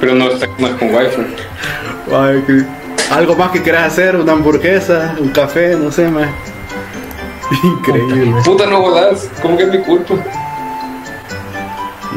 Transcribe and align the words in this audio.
Pero 0.00 0.14
no 0.14 0.30
está 0.30 0.46
más 0.58 0.72
con 0.72 0.94
wifi. 0.94 1.22
Ay, 2.12 2.42
que- 2.46 2.64
Algo 3.14 3.34
más 3.34 3.50
que 3.50 3.62
quieras 3.62 3.92
hacer, 3.92 4.16
una 4.16 4.32
hamburguesa, 4.32 5.14
un 5.18 5.28
café, 5.30 5.74
no 5.76 5.90
sé, 5.90 6.08
más. 6.08 6.28
Increíble. 7.64 8.40
Puta, 8.44 8.66
no 8.66 8.80
jodas. 8.82 9.28
¿Cómo 9.42 9.56
que 9.56 9.64
es 9.64 9.68
mi 9.70 9.78
culpa? 9.82 10.14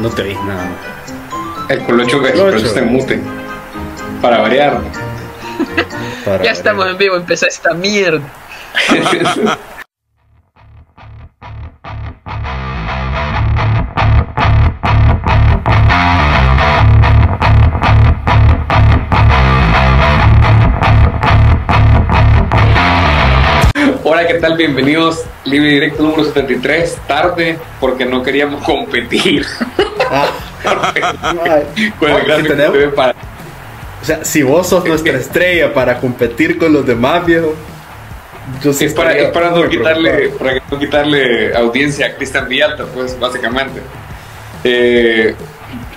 No 0.00 0.08
te 0.10 0.22
oís 0.22 0.38
nada 0.44 0.64
más. 0.64 1.70
El 1.70 1.80
colocho, 1.84 2.18
Colocho. 2.18 2.38
colocho 2.44 2.66
está 2.66 2.80
en 2.80 2.92
mute. 2.92 3.20
Para 4.22 4.38
variar. 4.38 4.80
Para 6.24 6.42
Ya 6.44 6.52
estamos 6.52 6.86
en 6.86 6.96
vivo, 6.98 7.16
empezó 7.16 7.46
esta 7.46 7.74
mierda. 7.74 8.20
tal? 24.44 24.58
Bienvenidos. 24.58 25.24
Libre 25.44 25.70
Directo 25.70 26.02
número 26.02 26.22
73. 26.24 26.98
Tarde 27.06 27.58
porque 27.80 28.04
no 28.04 28.22
queríamos 28.22 28.62
competir 28.62 29.46
Ah, 30.10 30.26
con 31.98 32.10
el 32.10 32.70
ve 32.72 32.88
para. 32.88 33.14
O 34.02 34.04
sea, 34.04 34.22
si 34.22 34.42
vos 34.42 34.68
sos 34.68 34.84
nuestra 34.84 35.16
estrella 35.16 35.72
para 35.72 35.98
competir 35.98 36.58
con 36.58 36.74
los 36.74 36.84
demás, 36.84 37.24
viejo. 37.24 37.54
Yo 38.62 38.74
sí 38.74 38.84
Es 38.84 38.92
para, 38.92 39.16
es 39.16 39.30
para 39.30 39.50
no 39.50 39.66
quitarle, 39.66 40.28
para 40.28 40.60
no 40.70 40.78
quitarle 40.78 41.56
audiencia 41.56 42.08
a 42.08 42.14
Cristian 42.14 42.46
Villalta, 42.46 42.84
pues, 42.84 43.18
básicamente. 43.18 43.80
Eh, 44.62 45.34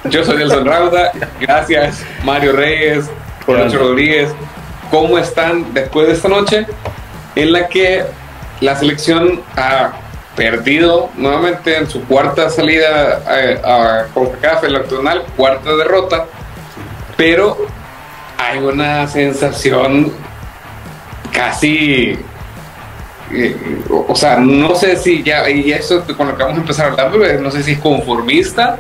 yo 0.05 0.24
soy 0.24 0.38
Nelson 0.38 0.66
Rauda, 0.66 1.12
gracias 1.41 2.02
Mario 2.24 2.54
Reyes, 2.54 3.10
Grande. 3.46 3.77
Rodríguez. 3.77 4.30
¿Cómo 4.90 5.18
están 5.18 5.74
después 5.74 6.08
de 6.08 6.14
esta 6.14 6.30
noche 6.30 6.66
en 7.36 7.52
la 7.52 7.68
que 7.68 8.05
la 8.62 8.76
selección 8.76 9.41
ha 9.55 9.94
perdido 10.36 11.10
nuevamente 11.16 11.77
en 11.77 11.90
su 11.90 12.04
cuarta 12.05 12.50
salida 12.50 13.22
a, 13.64 14.02
a 14.02 14.08
CONCACAF, 14.14 14.64
el 14.66 14.76
octogonal, 14.76 15.24
cuarta 15.36 15.76
derrota, 15.76 16.26
pero 17.16 17.58
hay 18.38 18.60
una 18.60 19.08
sensación 19.08 20.12
casi 21.32 22.18
eh, 23.32 23.84
o 23.90 24.16
sea, 24.16 24.38
no 24.38 24.76
sé 24.76 24.96
si 24.96 25.21
ya, 25.21 25.49
y 25.49 25.71
eso 25.71 26.04
con 26.16 26.27
lo 26.30 26.38
que 26.38 26.44
vamos 26.44 26.58
a 26.58 26.62
empezar 26.62 26.86
a 26.86 26.90
hablar, 26.92 27.12
pero 27.12 27.42
no 27.42 27.52
sé 27.52 27.62
si 27.62 27.74
es 27.74 27.80
conformista 27.80 28.77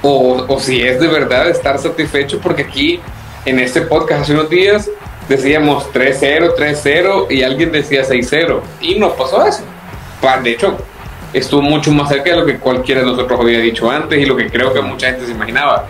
o, 0.00 0.44
o 0.48 0.60
si 0.60 0.82
es 0.82 0.98
de 0.98 1.08
verdad 1.08 1.48
estar 1.48 1.78
satisfecho, 1.78 2.40
porque 2.40 2.62
aquí 2.62 3.00
en 3.44 3.58
este 3.58 3.82
podcast 3.82 4.22
hace 4.22 4.32
unos 4.32 4.48
días 4.48 4.88
decíamos 5.28 5.92
3-0, 5.92 6.54
3-0 6.56 7.26
y 7.30 7.42
alguien 7.42 7.72
decía 7.72 8.02
6-0 8.02 8.60
y 8.80 8.98
no 8.98 9.14
pasó 9.14 9.46
eso. 9.46 9.64
De 10.42 10.50
hecho, 10.52 10.76
estuvo 11.32 11.62
mucho 11.62 11.90
más 11.90 12.08
cerca 12.08 12.30
de 12.30 12.36
lo 12.36 12.46
que 12.46 12.58
cualquiera 12.58 13.00
de 13.00 13.08
nosotros 13.08 13.40
había 13.40 13.58
dicho 13.58 13.90
antes 13.90 14.18
y 14.20 14.24
lo 14.24 14.36
que 14.36 14.48
creo 14.48 14.72
que 14.72 14.80
mucha 14.80 15.08
gente 15.08 15.26
se 15.26 15.32
imaginaba. 15.32 15.86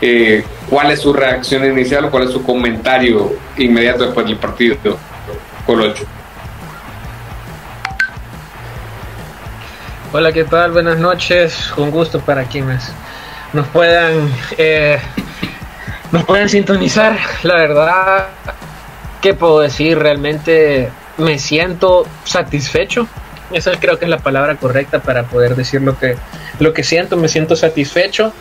Eh, 0.00 0.44
¿Cuál 0.68 0.90
es 0.90 1.00
su 1.00 1.12
reacción 1.12 1.64
inicial? 1.64 2.10
¿Cuál 2.10 2.24
es 2.24 2.30
su 2.30 2.42
comentario 2.42 3.36
inmediato 3.56 4.04
después 4.04 4.26
del 4.26 4.36
partido? 4.36 4.76
Colocho. 5.64 6.04
Hola, 10.12 10.32
¿qué 10.32 10.44
tal? 10.44 10.72
Buenas 10.72 10.98
noches. 10.98 11.72
Un 11.76 11.90
gusto 11.90 12.20
para 12.20 12.44
quienes 12.44 12.92
nos 13.52 13.66
puedan 13.68 14.28
eh, 14.58 14.98
nos 16.12 16.24
puedan 16.24 16.48
sintonizar. 16.48 17.18
La 17.42 17.54
verdad, 17.54 18.26
¿qué 19.20 19.34
puedo 19.34 19.60
decir? 19.60 19.98
Realmente 19.98 20.90
me 21.18 21.38
siento 21.38 22.06
satisfecho. 22.24 23.08
Esa 23.50 23.72
creo 23.78 23.98
que 23.98 24.04
es 24.04 24.10
la 24.10 24.18
palabra 24.18 24.56
correcta 24.56 25.00
para 25.00 25.24
poder 25.24 25.56
decir 25.56 25.82
lo 25.82 25.98
que 25.98 26.16
lo 26.58 26.72
que 26.72 26.84
siento. 26.84 27.16
Me 27.16 27.28
siento 27.28 27.56
satisfecho. 27.56 28.32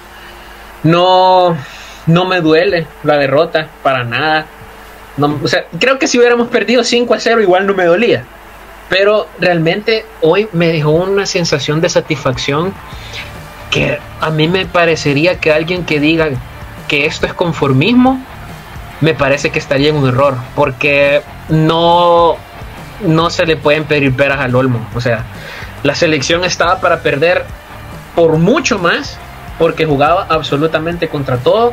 No 0.83 1.57
no 2.05 2.25
me 2.25 2.41
duele 2.41 2.87
la 3.03 3.17
derrota 3.17 3.67
para 3.83 4.03
nada. 4.03 4.45
O 5.43 5.47
sea, 5.47 5.65
creo 5.79 5.99
que 5.99 6.07
si 6.07 6.17
hubiéramos 6.17 6.47
perdido 6.47 6.83
5 6.83 7.13
a 7.13 7.19
0 7.19 7.41
igual 7.41 7.67
no 7.67 7.73
me 7.73 7.85
dolía 7.85 8.25
pero 8.91 9.29
realmente 9.39 10.05
hoy 10.19 10.49
me 10.51 10.67
dejó 10.67 10.91
una 10.91 11.25
sensación 11.25 11.79
de 11.79 11.87
satisfacción 11.87 12.73
que 13.69 13.97
a 14.19 14.29
mí 14.31 14.49
me 14.49 14.65
parecería 14.65 15.39
que 15.39 15.53
alguien 15.53 15.85
que 15.85 16.01
diga 16.01 16.27
que 16.91 17.05
esto 17.05 17.25
es 17.25 17.33
conformismo, 17.33 18.19
me 18.99 19.13
parece 19.13 19.49
que 19.49 19.59
estaría 19.59 19.87
en 19.91 19.95
un 19.95 20.09
error, 20.09 20.35
porque 20.55 21.21
no, 21.47 22.35
no 22.99 23.29
se 23.29 23.45
le 23.45 23.55
pueden 23.55 23.85
pedir 23.85 24.13
peras 24.13 24.41
al 24.41 24.53
olmo. 24.55 24.85
O 24.93 24.99
sea, 24.99 25.23
la 25.83 25.95
selección 25.95 26.43
estaba 26.43 26.81
para 26.81 26.99
perder 26.99 27.45
por 28.13 28.33
mucho 28.37 28.77
más, 28.77 29.17
porque 29.57 29.85
jugaba 29.85 30.25
absolutamente 30.27 31.07
contra 31.07 31.37
todo, 31.37 31.71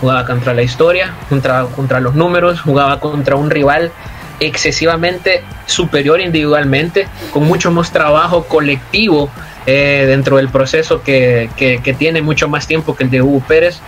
jugaba 0.00 0.24
contra 0.24 0.54
la 0.54 0.62
historia, 0.62 1.12
contra, 1.28 1.64
contra 1.66 2.00
los 2.00 2.14
números, 2.14 2.62
jugaba 2.62 3.00
contra 3.00 3.36
un 3.36 3.50
rival 3.50 3.92
excesivamente 4.40 5.44
superior 5.66 6.20
individualmente, 6.22 7.06
con 7.34 7.44
mucho 7.44 7.70
más 7.70 7.90
trabajo 7.92 8.44
colectivo 8.44 9.28
eh, 9.66 10.04
dentro 10.08 10.38
del 10.38 10.48
proceso 10.48 11.02
que, 11.02 11.50
que- 11.56 11.80
que 11.82 11.92
tiene 11.92 12.22
mucho 12.22 12.48
más 12.48 12.66
tiempo 12.66 12.96
que 12.96 13.04
el 13.04 13.10
de 13.10 13.20
Hugo 13.20 13.40
Pérez, 13.46 13.80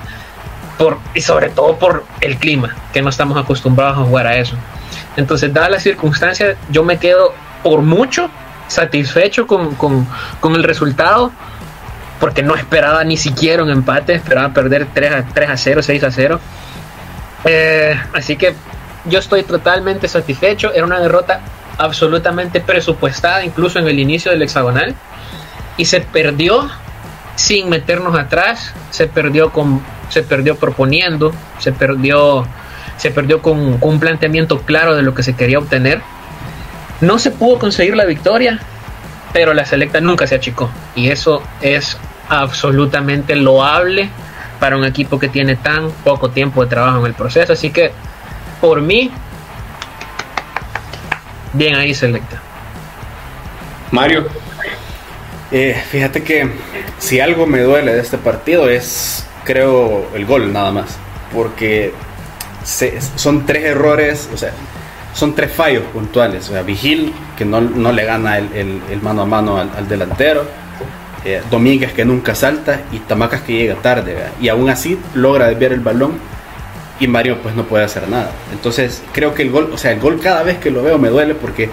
por, 0.79 0.99
y 1.15 1.21
sobre 1.21 1.49
todo 1.51 1.77
por 1.79 2.05
el 2.21 2.37
clima, 2.37 2.75
que 2.93 3.03
no 3.03 3.09
estamos 3.11 3.37
acostumbrados 3.39 3.99
a 3.99 4.03
jugar 4.03 4.27
a 4.27 4.37
eso. 4.37 4.57
Entonces, 5.17 5.53
dadas 5.53 5.71
las 5.71 5.83
circunstancias, 5.83 6.57
yo 6.71 6.85
me 6.85 6.99
quedo 6.99 7.33
por 7.63 7.81
mucho 7.83 8.29
satisfecho 8.69 9.47
con, 9.47 9.75
con- 9.77 10.07
con 10.41 10.55
el 10.55 10.63
resultado, 10.63 11.33
porque 12.21 12.43
no 12.43 12.55
esperaba 12.55 13.05
ni 13.05 13.17
siquiera 13.17 13.63
un 13.63 13.71
empate, 13.71 14.15
esperaba 14.15 14.53
perder 14.53 14.87
3 14.93 15.13
a, 15.13 15.23
3 15.25 15.51
a 15.51 15.57
0, 15.57 15.83
6 15.83 16.05
a 16.05 16.11
0. 16.11 16.41
Eh, 17.45 18.01
así 18.15 18.37
que 18.37 18.55
yo 19.05 19.19
estoy 19.19 19.43
totalmente 19.43 20.09
satisfecho. 20.09 20.73
Era 20.75 20.85
una 20.85 20.99
derrota 21.01 21.41
absolutamente 21.79 22.61
presupuestada, 22.61 23.45
incluso 23.45 23.79
en 23.79 23.87
el 23.87 23.99
inicio 23.99 24.31
del 24.33 24.43
hexagonal. 24.43 24.95
Y 25.77 25.85
se 25.85 26.01
perdió 26.01 26.69
sin 27.37 27.69
meternos 27.69 28.19
atrás. 28.19 28.73
Se 28.91 29.07
perdió 29.07 29.51
con. 29.53 29.83
Se 30.09 30.23
perdió 30.23 30.57
proponiendo. 30.57 31.33
Se 31.59 31.73
perdió. 31.73 32.47
Se 32.97 33.11
perdió 33.11 33.43
con, 33.43 33.79
con 33.79 33.91
un 33.95 34.01
planteamiento 34.01 34.61
claro 34.61 34.95
de 34.95 35.03
lo 35.03 35.15
que 35.15 35.23
se 35.23 35.35
quería 35.35 35.59
obtener. 35.59 36.01
No 37.01 37.19
se 37.19 37.31
pudo 37.31 37.59
conseguir 37.59 37.97
la 37.97 38.05
victoria. 38.05 38.59
Pero 39.33 39.53
la 39.53 39.67
selecta 39.67 40.01
nunca 40.01 40.27
se 40.27 40.35
achicó. 40.35 40.71
Y 40.95 41.11
eso 41.11 41.43
es 41.61 41.99
absolutamente 42.29 43.37
loable 43.37 44.09
para 44.59 44.77
un 44.77 44.85
equipo 44.85 45.19
que 45.19 45.29
tiene 45.29 45.57
tan 45.57 45.91
poco 46.05 46.31
tiempo 46.31 46.65
de 46.65 46.71
trabajo 46.71 47.01
en 47.01 47.07
el 47.07 47.15
proceso. 47.15 47.53
Así 47.53 47.71
que 47.71 47.93
por 48.61 48.81
mí, 48.81 49.11
bien 51.53 51.75
ahí 51.75 51.93
selecta. 51.95 52.41
Mario, 53.91 54.27
Eh, 55.53 55.81
fíjate 55.91 56.25
que 56.25 56.51
si 56.99 57.21
algo 57.21 57.47
me 57.47 57.61
duele 57.61 57.93
de 57.93 58.01
este 58.01 58.19
partido 58.19 58.69
es, 58.69 59.25
creo, 59.47 60.09
el 60.15 60.27
gol 60.27 60.53
nada 60.53 60.71
más. 60.73 60.99
Porque 61.33 61.93
se- 62.65 63.01
son 63.01 63.47
tres 63.47 63.65
errores, 63.65 64.29
o 64.35 64.37
sea, 64.37 64.51
son 65.15 65.35
tres 65.35 65.51
fallos 65.53 65.85
puntuales. 65.93 66.49
O 66.51 66.53
sea, 66.53 66.63
Vigil, 66.63 67.15
que 67.39 67.45
no, 67.47 67.61
no 67.63 67.93
le 67.93 68.05
gana 68.05 68.37
el, 68.39 68.53
el- 68.55 68.83
el 68.91 69.01
mano 69.03 69.23
a 69.23 69.27
mano 69.27 69.59
al, 69.59 69.71
al 69.75 69.89
delantero. 69.89 70.45
eh, 71.25 71.43
Domínguez, 71.51 71.93
que 71.93 72.05
nunca 72.05 72.35
salta. 72.35 72.83
Y 72.93 72.99
Tamacas, 73.01 73.41
que 73.41 73.53
llega 73.55 73.75
tarde. 73.77 74.15
¿verdad? 74.15 74.31
Y 74.41 74.49
aún 74.49 74.69
así 74.69 74.99
logra 75.15 75.49
desviar 75.49 75.73
el 75.73 75.81
balón. 75.81 76.13
Y 77.01 77.09
Mario, 77.09 77.39
pues 77.43 77.55
no 77.55 77.65
puede 77.65 77.85
hacer 77.85 78.09
nada. 78.09 78.31
Entonces, 78.53 79.03
creo 79.13 79.35
que 79.35 79.43
el 79.43 79.51
gol, 79.51 79.71
o 79.73 79.77
sea, 79.79 79.93
el 79.93 80.01
gol 80.01 80.19
cada 80.23 80.43
vez 80.43 80.59
que 80.59 80.71
lo 80.71 80.83
veo 80.83 80.99
me 80.99 81.09
duele 81.09 81.35
porque 81.35 81.69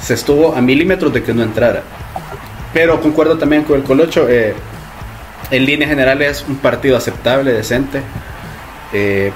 se 0.00 0.14
estuvo 0.14 0.54
a 0.56 0.60
milímetros 0.60 1.12
de 1.12 1.22
que 1.22 1.32
no 1.34 1.42
entrara. 1.42 1.82
Pero 2.72 3.00
concuerdo 3.00 3.38
también 3.38 3.62
con 3.64 3.76
el 3.76 3.82
Colocho. 3.84 4.26
eh, 4.28 4.54
en 5.50 5.64
líneas 5.64 5.90
generales, 5.90 6.44
un 6.48 6.56
partido 6.56 6.96
aceptable, 6.96 7.52
decente. 7.52 8.02
Eh, 8.92 9.32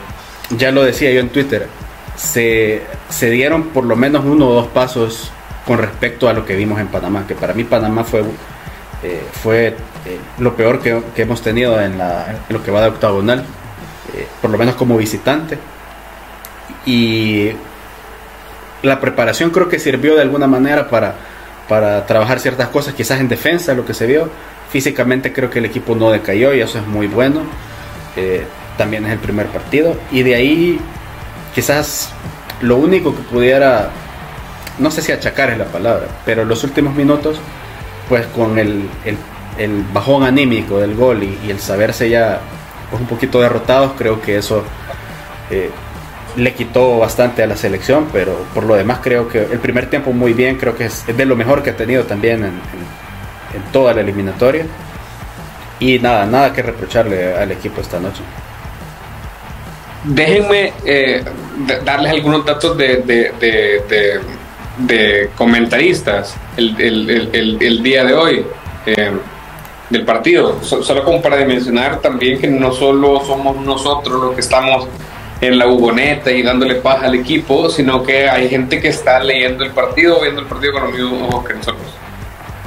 ya 0.57 0.71
lo 0.71 0.83
decía 0.83 1.11
yo 1.11 1.21
en 1.21 1.29
Twitter. 1.29 1.69
Se, 2.17 2.83
dieron 3.21 3.69
por 3.69 3.85
lo 3.85 3.97
menos 3.97 4.25
uno 4.25 4.49
o 4.49 4.55
dos 4.55 4.69
pasos 4.69 5.31
con 5.67 5.79
respecto 5.79 6.29
a 6.29 6.33
lo 6.33 6.45
que 6.45 6.57
vimos 6.57 6.81
en 6.81 6.89
Panamá. 6.89 7.25
Que 7.27 7.35
para 7.35 7.55
mí, 7.55 7.65
Panamá 7.65 8.05
fue, 8.05 8.23
eh, 9.03 9.23
fue 9.43 9.69
eh, 9.69 10.19
lo 10.39 10.57
peor 10.57 10.81
que, 10.81 11.03
hemos 11.17 11.43
tenido 11.43 11.81
en, 11.81 11.99
la, 11.99 12.27
en 12.49 12.55
lo 12.55 12.63
que 12.63 12.71
va 12.71 12.83
de 12.83 12.89
octagonal. 12.89 13.45
por 14.43 14.51
lo 14.51 14.59
menos 14.59 14.75
como 14.75 14.97
visitante. 14.97 15.59
Y 16.85 17.51
la 18.83 19.01
preparación 19.01 19.51
creo 19.51 19.69
que 19.69 19.79
sirvió 19.79 20.15
de 20.17 20.23
alguna 20.23 20.47
manera 20.47 20.89
para, 20.89 21.15
para 21.69 22.07
trabajar 22.07 22.41
ciertas 22.41 22.69
cosas, 22.69 22.95
quizás 22.95 23.21
en 23.21 23.29
defensa, 23.29 23.75
lo 23.75 23.85
que 23.85 23.95
se 23.95 24.07
vio. 24.07 24.31
Físicamente 24.71 25.33
creo 25.33 25.51
que 25.51 25.59
el 25.59 25.65
equipo 25.65 25.95
no 25.95 26.11
decayó 26.11 26.55
y 26.55 26.61
eso 26.61 26.79
es 26.79 26.87
muy 26.87 27.07
bueno. 27.07 27.43
Eh, 28.17 28.45
también 28.81 29.05
es 29.05 29.13
el 29.13 29.19
primer 29.19 29.47
partido. 29.49 29.95
Y 30.11 30.23
de 30.23 30.35
ahí, 30.35 30.81
quizás 31.55 32.11
lo 32.63 32.77
único 32.77 33.15
que 33.15 33.23
pudiera, 33.23 33.91
no 34.79 34.91
sé 34.91 35.03
si 35.03 35.13
achacar 35.13 35.51
es 35.51 35.59
la 35.59 35.67
palabra, 35.67 36.07
pero 36.25 36.45
los 36.47 36.65
últimos 36.65 36.95
minutos, 36.95 37.39
pues 38.09 38.27
con 38.29 38.59
el, 38.59 38.89
el, 39.59 39.85
bajón 39.93 40.25
anímico 40.25 40.79
del 40.79 40.95
gol 40.95 41.23
y, 41.23 41.51
el 41.51 41.61
saberse 41.61 42.09
ya 42.09 42.41
pues, 42.89 43.03
un 43.03 43.07
poquito 43.07 43.41
derrotados, 43.41 43.93
creo 43.99 44.23
que 44.23 44.39
eso 44.39 44.65
eh, 45.51 45.71
le 46.37 46.55
quitó 46.55 46.99
bastante 46.99 47.43
a 47.43 47.47
la 47.47 47.57
selección, 47.57 48.09
pero 48.13 48.47
por 48.55 48.65
lo 48.65 48.77
demás 48.77 49.01
creo 49.03 49.29
que 49.29 49.43
el 49.43 49.59
primer 49.59 49.91
tiempo 49.91 50.13
muy 50.13 50.33
bien, 50.33 50.57
creo 50.57 50.75
que 50.75 50.87
es, 50.87 51.05
de 51.07 51.27
lo 51.27 51.37
mejor 51.37 51.63
que 51.63 51.71
ha 51.71 51.77
tenido 51.77 52.05
también 52.05 52.39
en, 52.39 52.47
en 52.47 53.00
toda 53.73 53.95
la 53.95 54.01
eliminatoria. 54.01 54.67
Y 55.79 55.99
nada, 55.99 56.27
nada 56.27 56.53
que 56.53 56.63
reprocharle 56.63 57.35
al 57.35 57.51
equipo 57.53 57.81
esta 57.81 57.99
noche. 57.99 58.23
Déjenme 60.05 60.73
eh, 60.85 61.25
darles 61.85 62.13
algunos 62.13 62.45
datos 62.45 62.77
de, 62.77 62.99
de, 64.79 65.31
comentaristas 65.37 66.37
el, 66.57 66.81
el, 66.81 67.59
el, 67.61 67.83
día 67.83 68.05
de 68.05 68.15
hoy 68.15 68.47
eh, 68.87 69.11
del 69.91 70.05
partido. 70.05 70.63
solo 70.63 71.05
como 71.05 71.21
para 71.21 71.45
mencionar 71.45 72.01
también 72.01 72.41
que 72.41 72.47
no 72.47 72.73
solo 72.73 73.23
somos 73.27 73.57
nosotros 73.57 74.23
los 74.23 74.35
que 74.35 74.41
estamos 74.41 74.87
en 75.41 75.59
la 75.59 75.67
hugoneta 75.67 76.31
y 76.31 76.43
dándole 76.43 76.77
paz 76.77 77.03
al 77.03 77.15
equipo, 77.15 77.69
sino 77.69 78.03
que 78.03 78.29
hay 78.29 78.49
gente 78.49 78.81
que 78.81 78.89
está 78.89 79.23
leyendo 79.23 79.65
el 79.65 79.71
partido, 79.71 80.21
viendo 80.21 80.41
el 80.41 80.47
partido 80.47 80.73
con 80.75 80.85
los 80.85 80.93
mismos 80.93 81.29
ojos 81.29 81.49
que 81.49 81.55
nosotros. 81.55 82.00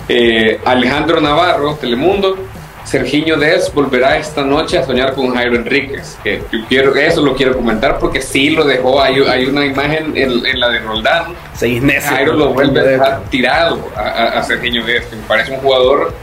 Eh, 0.09 0.59
Alejandro 0.65 1.21
Navarro, 1.21 1.75
Telemundo, 1.75 2.38
Serginho 2.83 3.38
Des 3.38 3.73
volverá 3.73 4.17
esta 4.17 4.44
noche 4.44 4.77
a 4.77 4.85
soñar 4.85 5.13
con 5.13 5.33
Jairo 5.33 5.55
Enríquez. 5.55 6.17
Que 6.23 6.41
yo 6.51 6.59
quiero, 6.67 6.95
eso 6.95 7.21
lo 7.23 7.35
quiero 7.35 7.55
comentar 7.55 7.97
porque 7.97 8.21
sí 8.21 8.50
lo 8.50 8.65
dejó. 8.65 9.01
Hay, 9.01 9.15
hay 9.21 9.45
una 9.45 9.65
imagen 9.65 10.13
en, 10.15 10.59
la 10.59 10.69
de 10.69 10.79
Roldán. 10.79 11.33
Jairo 11.57 12.33
lo 12.33 12.53
vuelve 12.53 12.81
a 12.81 12.83
dejar 12.83 13.23
tirado 13.29 13.89
a, 13.95 14.39
a, 14.39 14.44
Serginho 14.44 14.85
Des, 14.85 15.05
que 15.05 15.15
me 15.15 15.23
parece 15.23 15.53
un 15.53 15.59
jugador. 15.59 16.13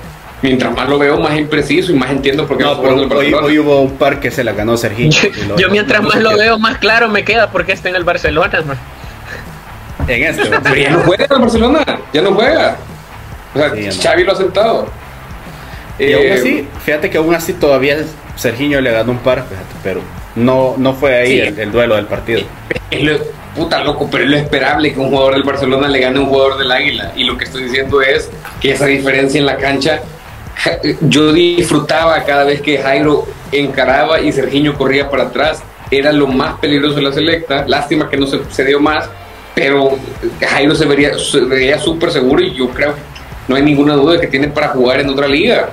Mientras 0.43 0.75
más 0.75 0.89
lo 0.89 0.99
veo, 0.99 1.19
más 1.19 1.37
impreciso 1.37 1.93
y 1.93 1.97
más 1.97 2.11
entiendo 2.11 2.47
por 2.47 2.57
qué 2.57 2.65
no, 2.65 2.73
hoy, 2.73 3.35
hoy, 3.35 3.59
hubo 3.59 3.83
un 3.83 3.99
par 3.99 4.21
que 4.21 4.31
se 4.31 4.43
la 4.43 4.53
ganó 4.53 4.75
Serginho. 4.77 5.13
Yo, 5.59 5.69
mientras 5.69 6.03
más 6.03 6.17
lo 6.17 6.35
veo, 6.35 6.59
más 6.59 6.79
claro 6.79 7.09
me 7.09 7.25
queda 7.25 7.51
porque 7.51 7.73
está 7.73 7.91
en 7.91 7.97
el 7.97 8.05
Barcelona. 8.05 8.63
En 10.09 10.25
este. 10.25 10.49
Pero 10.63 10.75
ya 10.77 10.91
no 10.91 11.01
juega 11.01 11.27
en 11.27 11.33
el 11.33 11.41
Barcelona. 11.41 11.85
Ya 12.13 12.23
no 12.23 12.33
juega. 12.33 12.79
O 13.55 13.59
sea, 13.59 13.73
Xavi 13.93 14.25
lo 14.25 14.33
ha 14.33 14.37
sentado. 14.37 14.87
Y 15.99 16.13
aún 16.13 16.33
así, 16.33 16.59
eh, 16.59 16.65
fíjate 16.85 17.11
que 17.11 17.19
aún 17.19 17.35
así 17.35 17.53
todavía 17.53 17.99
Serginho 18.37 18.81
le 18.81 18.91
ganó 18.91 19.13
un 19.13 19.19
par, 19.19 19.45
fíjate, 19.47 19.75
pero 19.83 20.01
no, 20.35 20.75
no 20.79 20.95
fue 20.95 21.15
ahí 21.15 21.41
el, 21.41 21.73
duelo 21.73 21.97
del 21.97 22.07
partido. 22.07 22.41
Es 22.91 23.03
lo, 23.03 23.19
puta 23.55 23.83
loco, 23.85 24.09
pero 24.11 24.25
es 24.25 24.31
lo 24.31 24.37
esperable 24.37 24.93
que 24.93 25.01
un 25.01 25.11
jugador 25.11 25.35
del 25.35 25.43
Barcelona 25.43 25.89
le 25.89 26.01
gane 26.01 26.19
a 26.19 26.23
un 26.23 26.29
jugador 26.29 26.59
del 26.59 26.73
Águila. 26.73 27.13
Y 27.17 27.25
lo 27.25 27.37
que 27.37 27.45
estoy 27.45 27.65
diciendo 27.65 28.01
es 28.01 28.31
que 28.61 28.73
esa 28.73 28.87
diferencia 28.87 29.39
en 29.39 29.47
la 29.47 29.57
cancha, 29.57 30.01
yo 31.03 31.33
disfrutaba 31.33 32.25
cada 32.25 32.45
vez 32.45 32.63
que 32.63 32.79
Jairo 32.79 33.27
encaraba 33.53 34.21
y 34.21 34.33
Serginho 34.33 34.75
corría 34.75 35.11
para 35.11 35.25
atrás. 35.25 35.63
Era 35.91 36.13
lo 36.13 36.29
más 36.29 36.59
peligroso 36.61 36.97
de 36.97 37.03
la 37.03 37.13
selecta. 37.13 37.65
Lástima 37.67 38.09
que 38.09 38.17
no 38.17 38.27
se, 38.27 38.41
se 38.51 38.65
dio 38.65 38.81
más, 38.81 39.11
pero 39.55 39.99
Jairo 40.41 40.75
se 40.75 40.87
veía 40.87 41.79
súper 41.79 42.11
seguro 42.11 42.43
y 42.43 42.55
yo 42.55 42.69
creo 42.71 42.95
que 42.95 43.10
no 43.51 43.57
hay 43.57 43.63
ninguna 43.63 43.95
duda 43.95 44.13
de 44.13 44.21
que 44.21 44.29
tiene 44.29 44.47
para 44.47 44.69
jugar 44.69 45.01
en 45.01 45.09
otra 45.09 45.27
liga, 45.27 45.71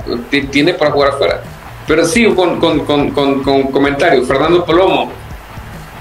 tiene 0.49 0.73
para 0.73 0.89
jugar 0.89 1.11
afuera. 1.11 1.43
Pero 1.85 2.03
sí, 2.05 2.25
con, 2.33 2.59
con, 2.59 2.79
con, 2.85 3.11
con 3.11 3.71
comentarios, 3.71 4.27
Fernando 4.27 4.65
Palomo, 4.65 5.11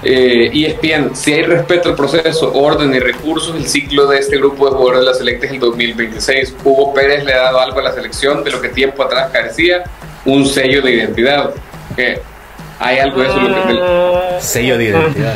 eh, 0.01 0.49
ESPN, 0.51 1.15
si 1.15 1.33
hay 1.33 1.43
respeto 1.43 1.89
al 1.89 1.95
proceso, 1.95 2.51
orden 2.51 2.95
y 2.95 2.99
recursos, 2.99 3.55
el 3.55 3.67
ciclo 3.67 4.07
de 4.07 4.17
este 4.17 4.37
grupo 4.37 4.65
de 4.65 4.71
jugadores 4.71 5.01
de 5.01 5.05
la 5.05 5.13
selecta 5.13 5.45
es 5.45 5.51
el 5.51 5.59
2026. 5.59 6.55
Hugo 6.63 6.95
Pérez 6.95 7.23
le 7.23 7.35
ha 7.35 7.43
dado 7.43 7.59
algo 7.59 7.79
a 7.79 7.83
la 7.83 7.93
selección 7.93 8.43
de 8.43 8.49
lo 8.49 8.59
que 8.59 8.69
tiempo 8.69 9.03
atrás 9.03 9.29
carecía, 9.31 9.83
un 10.25 10.47
sello 10.47 10.81
de 10.81 10.93
identidad. 10.93 11.51
hay 12.79 12.97
algo 12.97 13.21
de 13.21 13.27
eso. 13.27 13.39
Lo 13.39 13.67
que 13.67 14.41
Sello 14.41 14.79
de 14.79 14.85
identidad. 14.85 15.35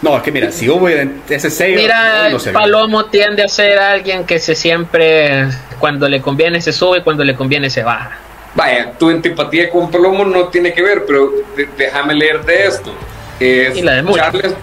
No, 0.00 0.16
es 0.16 0.22
que 0.22 0.30
mira, 0.30 0.52
si 0.52 0.68
hubo 0.68 0.88
ese 0.88 1.50
sello. 1.50 1.76
Mira, 1.76 2.30
Palomo 2.52 3.06
tiende 3.06 3.42
a 3.42 3.48
ser 3.48 3.78
alguien 3.78 4.24
que 4.24 4.38
se 4.38 4.54
siempre, 4.54 5.48
cuando 5.78 6.08
le 6.08 6.20
conviene 6.20 6.60
se 6.60 6.72
sube, 6.72 7.02
cuando 7.02 7.24
le 7.24 7.34
conviene 7.34 7.68
se 7.68 7.82
baja. 7.82 8.16
Vaya, 8.54 8.92
tu 8.92 9.10
antipatía 9.10 9.70
con 9.70 9.90
Palomo 9.90 10.24
no 10.24 10.48
tiene 10.48 10.72
que 10.72 10.82
ver, 10.82 11.04
pero 11.06 11.32
déjame 11.76 12.14
leer 12.14 12.44
de 12.44 12.66
esto. 12.66 12.94
y 13.40 13.82
la 13.82 14.02
de 14.02 14.12
Charles, 14.14 14.54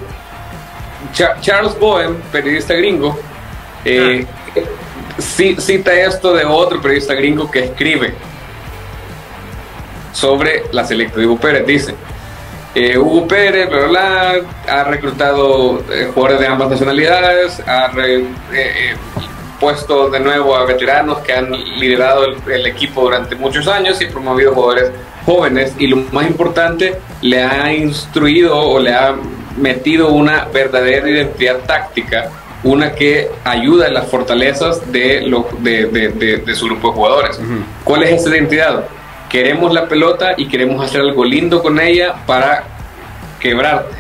Charles 1.42 1.80
Bowen, 1.80 2.16
periodista 2.32 2.74
gringo, 2.74 3.20
eh, 3.84 4.26
ah. 4.56 5.22
cita 5.60 5.94
esto 5.94 6.34
de 6.34 6.46
otro 6.46 6.82
periodista 6.82 7.14
gringo 7.14 7.50
que 7.52 7.66
escribe 7.66 8.14
sobre 10.14 10.64
la 10.72 10.86
selecta 10.86 11.20
de 11.20 11.28
Pérez. 11.36 11.68
Dice. 11.68 11.96
Eh, 12.76 12.98
Hugo 12.98 13.26
Pérez, 13.26 13.70
ha 14.68 14.84
reclutado 14.84 15.82
eh, 15.90 16.12
jugadores 16.14 16.42
de 16.42 16.48
ambas 16.48 16.70
nacionalidades, 16.70 17.62
ha 17.66 17.90
eh, 17.98 18.96
puesto 19.62 20.10
de 20.10 20.20
nuevo 20.20 20.58
a 20.58 20.66
veteranos 20.66 21.20
que 21.20 21.32
han 21.32 21.52
liderado 21.52 22.26
el, 22.26 22.66
equipo 22.68 23.04
durante 23.04 23.38
muchos 23.38 23.70
años 23.70 24.02
y 24.02 24.08
promovido 24.08 24.54
jugadores 24.54 24.92
jóvenes 25.26 25.74
y 25.80 25.88
lo 25.88 26.04
más 26.12 26.28
importante, 26.28 27.00
le 27.22 27.42
ha 27.42 27.74
instruido 27.74 28.58
o 28.60 28.78
le 28.78 28.94
ha 28.94 29.16
metido 29.56 30.10
una 30.12 30.44
verdadera 30.54 31.10
identidad 31.10 31.60
táctica, 31.66 32.30
una 32.66 32.92
que 32.92 33.30
ayuda 33.46 33.88
en 33.88 33.94
las 33.94 34.08
fortalezas 34.08 34.92
de, 34.92 35.22
lo, 35.22 35.48
de, 35.60 36.44
su 36.54 36.66
grupo 36.66 36.90
de 36.90 36.94
jugadores. 36.94 37.40
¿Cuál 37.86 38.04
es 38.04 38.20
esa 38.20 38.36
identidad? 38.36 38.84
Queremos 39.30 39.74
la 39.74 39.88
pelota 39.88 40.34
y 40.38 40.48
queremos 40.48 40.84
hacer 40.84 41.02
algo 41.02 41.26
lindo 41.26 41.62
con 41.62 41.80
ella 41.80 42.16
para 42.26 42.64
quebrarte. 43.40 43.96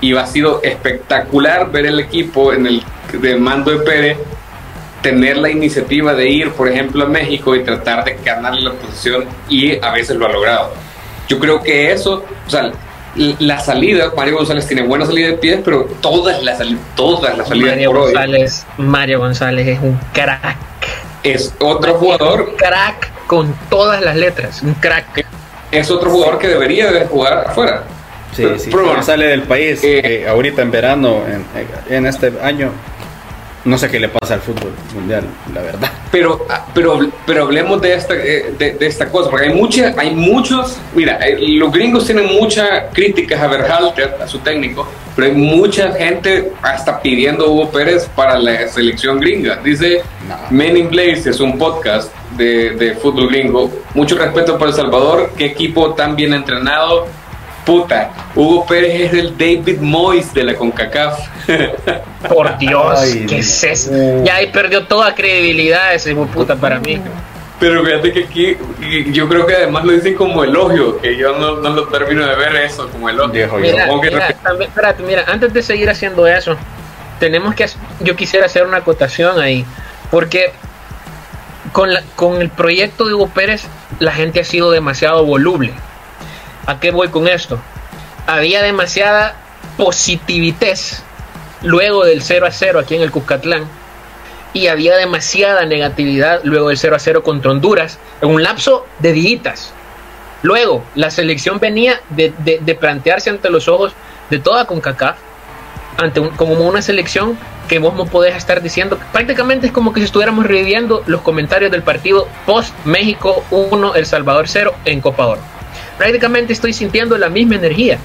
Y 0.00 0.14
ha 0.16 0.26
sido 0.26 0.62
espectacular 0.62 1.70
ver 1.70 1.86
el 1.86 2.00
equipo 2.00 2.52
en 2.52 2.66
el 2.66 2.82
de 3.12 3.36
mando 3.36 3.70
de 3.70 3.78
Pérez 3.78 4.18
tener 5.02 5.38
la 5.38 5.50
iniciativa 5.50 6.14
de 6.14 6.28
ir, 6.28 6.52
por 6.52 6.68
ejemplo, 6.68 7.04
a 7.04 7.08
México 7.08 7.54
y 7.54 7.62
tratar 7.62 8.04
de 8.04 8.18
ganarle 8.24 8.62
la 8.62 8.72
posición 8.72 9.24
y 9.48 9.82
a 9.84 9.92
veces 9.92 10.16
lo 10.16 10.26
ha 10.26 10.32
logrado. 10.32 10.72
Yo 11.28 11.38
creo 11.38 11.62
que 11.62 11.92
eso, 11.92 12.24
o 12.46 12.50
sea, 12.50 12.72
la 13.14 13.58
salida, 13.60 14.12
Mario 14.16 14.36
González 14.36 14.66
tiene 14.66 14.82
buena 14.82 15.06
salida 15.06 15.28
de 15.28 15.34
pies, 15.34 15.60
pero 15.64 15.84
todas 16.00 16.42
las, 16.42 16.60
todas 16.94 17.36
las 17.36 17.48
salidas 17.48 17.70
Mario 17.70 17.92
González, 17.92 18.66
Mario 18.76 19.18
González 19.18 19.68
es 19.68 19.80
un 19.80 19.98
crack. 20.12 20.56
Es 21.22 21.54
otro 21.60 21.94
jugador. 21.94 22.54
crack 22.56 23.10
con 23.28 23.54
todas 23.68 24.00
las 24.02 24.16
letras, 24.16 24.62
un 24.62 24.74
crack. 24.74 25.24
Es 25.70 25.90
otro 25.90 26.10
jugador 26.10 26.38
que 26.38 26.48
debería 26.48 26.90
de 26.90 27.04
jugar 27.04 27.44
afuera. 27.46 27.84
Sí, 28.34 28.44
sí, 28.58 28.70
sale 29.02 29.26
del 29.26 29.42
país 29.42 29.80
eh, 29.82 30.26
ahorita 30.28 30.62
en 30.62 30.70
verano, 30.70 31.22
en, 31.26 31.44
en, 31.94 32.06
este 32.06 32.32
año, 32.42 32.70
no 33.64 33.76
sé 33.76 33.90
qué 33.90 34.00
le 34.00 34.08
pasa 34.08 34.34
al 34.34 34.40
fútbol 34.40 34.72
mundial, 34.94 35.24
la 35.52 35.62
verdad. 35.62 35.90
Pero, 36.10 36.46
pero, 36.74 36.98
pero 37.26 37.42
hablemos 37.44 37.82
de 37.82 37.94
esta, 37.94 38.14
eh, 38.14 38.54
de, 38.58 38.78
esta 38.80 39.10
cosa, 39.10 39.28
porque 39.28 39.48
hay, 39.48 39.54
mucha, 39.54 39.94
hay 39.96 40.14
muchos, 40.14 40.78
mira, 40.94 41.18
eh, 41.26 41.36
los 41.38 41.70
gringos 41.70 42.06
tienen 42.06 42.26
muchas 42.26 42.84
críticas 42.94 43.40
a 43.42 43.46
Berhalter, 43.46 44.16
a 44.22 44.26
su 44.26 44.38
técnico, 44.38 44.88
pero 45.14 45.28
hay 45.28 45.34
mucha 45.34 45.92
gente 45.92 46.52
hasta 46.62 47.02
pidiendo 47.02 47.44
a 47.44 47.48
Hugo 47.48 47.70
Pérez 47.70 48.08
para 48.14 48.38
la 48.38 48.68
selección 48.68 49.20
gringa. 49.20 49.56
Dice 49.56 50.02
Men 50.48 50.78
in 50.78 50.88
Blaze, 50.88 51.28
es 51.28 51.40
un 51.40 51.58
podcast 51.58 52.10
de, 52.38 52.70
de 52.70 52.94
fútbol 52.94 53.28
gringo. 53.28 53.70
Mucho 53.94 54.16
respeto 54.16 54.56
por 54.56 54.68
El 54.68 54.74
Salvador, 54.74 55.32
qué 55.36 55.46
equipo 55.46 55.94
tan 55.94 56.16
bien 56.16 56.32
entrenado. 56.32 57.06
Puta, 57.66 58.10
Hugo 58.34 58.64
Pérez 58.64 58.98
es 58.98 59.12
el 59.12 59.36
David 59.36 59.78
Moyes 59.80 60.32
de 60.32 60.42
la 60.42 60.54
CONCACAF. 60.54 61.18
Por 62.28 62.56
Dios, 62.56 62.98
¿qué 63.28 63.40
es 63.40 63.62
eso? 63.62 63.90
Ya 64.24 64.36
ahí 64.36 64.46
perdió 64.46 64.86
toda 64.86 65.14
credibilidad 65.14 65.94
ese 65.94 66.14
puta 66.14 66.56
para 66.56 66.80
mí. 66.80 66.98
Pero 67.60 67.84
fíjate 67.84 68.12
que 68.12 68.24
aquí, 68.24 68.56
yo 69.12 69.28
creo 69.28 69.44
que 69.44 69.54
además 69.54 69.84
lo 69.84 69.92
dicen 69.92 70.14
como 70.14 70.44
elogio, 70.44 70.98
que 70.98 71.16
yo 71.16 71.36
no, 71.38 71.56
no 71.56 71.68
lo 71.70 71.88
termino 71.88 72.26
de 72.26 72.36
ver 72.36 72.56
eso 72.56 72.88
como 72.88 73.10
elogio. 73.10 73.48
Mira, 73.58 73.86
mira, 74.00 74.28
espérate, 74.60 75.02
mira, 75.02 75.24
antes 75.26 75.52
de 75.52 75.62
seguir 75.62 75.90
haciendo 75.90 76.26
eso, 76.26 76.56
tenemos 77.18 77.54
que, 77.54 77.66
yo 78.00 78.16
quisiera 78.16 78.46
hacer 78.46 78.64
una 78.64 78.78
acotación 78.78 79.40
ahí, 79.40 79.66
porque 80.10 80.52
con, 81.72 81.92
la, 81.92 82.02
con 82.16 82.40
el 82.40 82.50
proyecto 82.50 83.04
de 83.06 83.14
Hugo 83.14 83.28
Pérez, 83.28 83.64
la 83.98 84.12
gente 84.12 84.40
ha 84.40 84.44
sido 84.44 84.70
demasiado 84.70 85.24
voluble. 85.24 85.72
¿A 86.66 86.80
qué 86.80 86.90
voy 86.90 87.08
con 87.08 87.28
esto? 87.28 87.58
Había 88.26 88.62
demasiada 88.62 89.36
positividad 89.76 90.78
luego 91.62 92.04
del 92.04 92.22
0 92.22 92.46
a 92.46 92.50
0 92.50 92.78
aquí 92.78 92.94
en 92.94 93.02
el 93.02 93.10
Cuscatlán 93.10 93.64
y 94.52 94.68
había 94.68 94.96
demasiada 94.96 95.64
negatividad 95.66 96.40
luego 96.44 96.68
del 96.68 96.78
0 96.78 96.96
a 96.96 96.98
0 96.98 97.22
contra 97.22 97.50
Honduras 97.50 97.98
en 98.20 98.30
un 98.30 98.42
lapso 98.42 98.86
de 98.98 99.12
días. 99.12 99.72
Luego, 100.42 100.84
la 100.94 101.10
selección 101.10 101.58
venía 101.58 102.00
de, 102.10 102.32
de, 102.38 102.74
plantearse 102.74 103.28
ante 103.30 103.50
los 103.50 103.66
ojos 103.66 103.92
de 104.30 104.38
toda 104.38 104.66
CONCACAF, 104.66 105.16
ante 105.96 106.20
como 106.36 106.54
una 106.54 106.80
selección 106.80 107.36
que 107.68 107.78
vos 107.78 107.94
no 107.94 108.06
podés 108.06 108.34
estar 108.34 108.62
diciendo, 108.62 108.98
prácticamente 109.12 109.66
es 109.66 109.72
como 109.72 109.92
que 109.92 110.00
si 110.00 110.06
estuviéramos 110.06 110.46
reviviendo 110.46 111.02
los 111.06 111.20
comentarios 111.20 111.70
del 111.70 111.82
partido 111.82 112.26
post 112.46 112.74
México 112.84 113.44
1, 113.50 113.94
El 113.94 114.06
Salvador 114.06 114.48
0 114.48 114.74
en 114.84 115.00
Copa 115.00 115.26
Oro. 115.26 115.40
Prácticamente 115.98 116.52
estoy 116.52 116.72
sintiendo 116.72 117.18
la 117.18 117.28
misma 117.28 117.56
energía, 117.56 117.98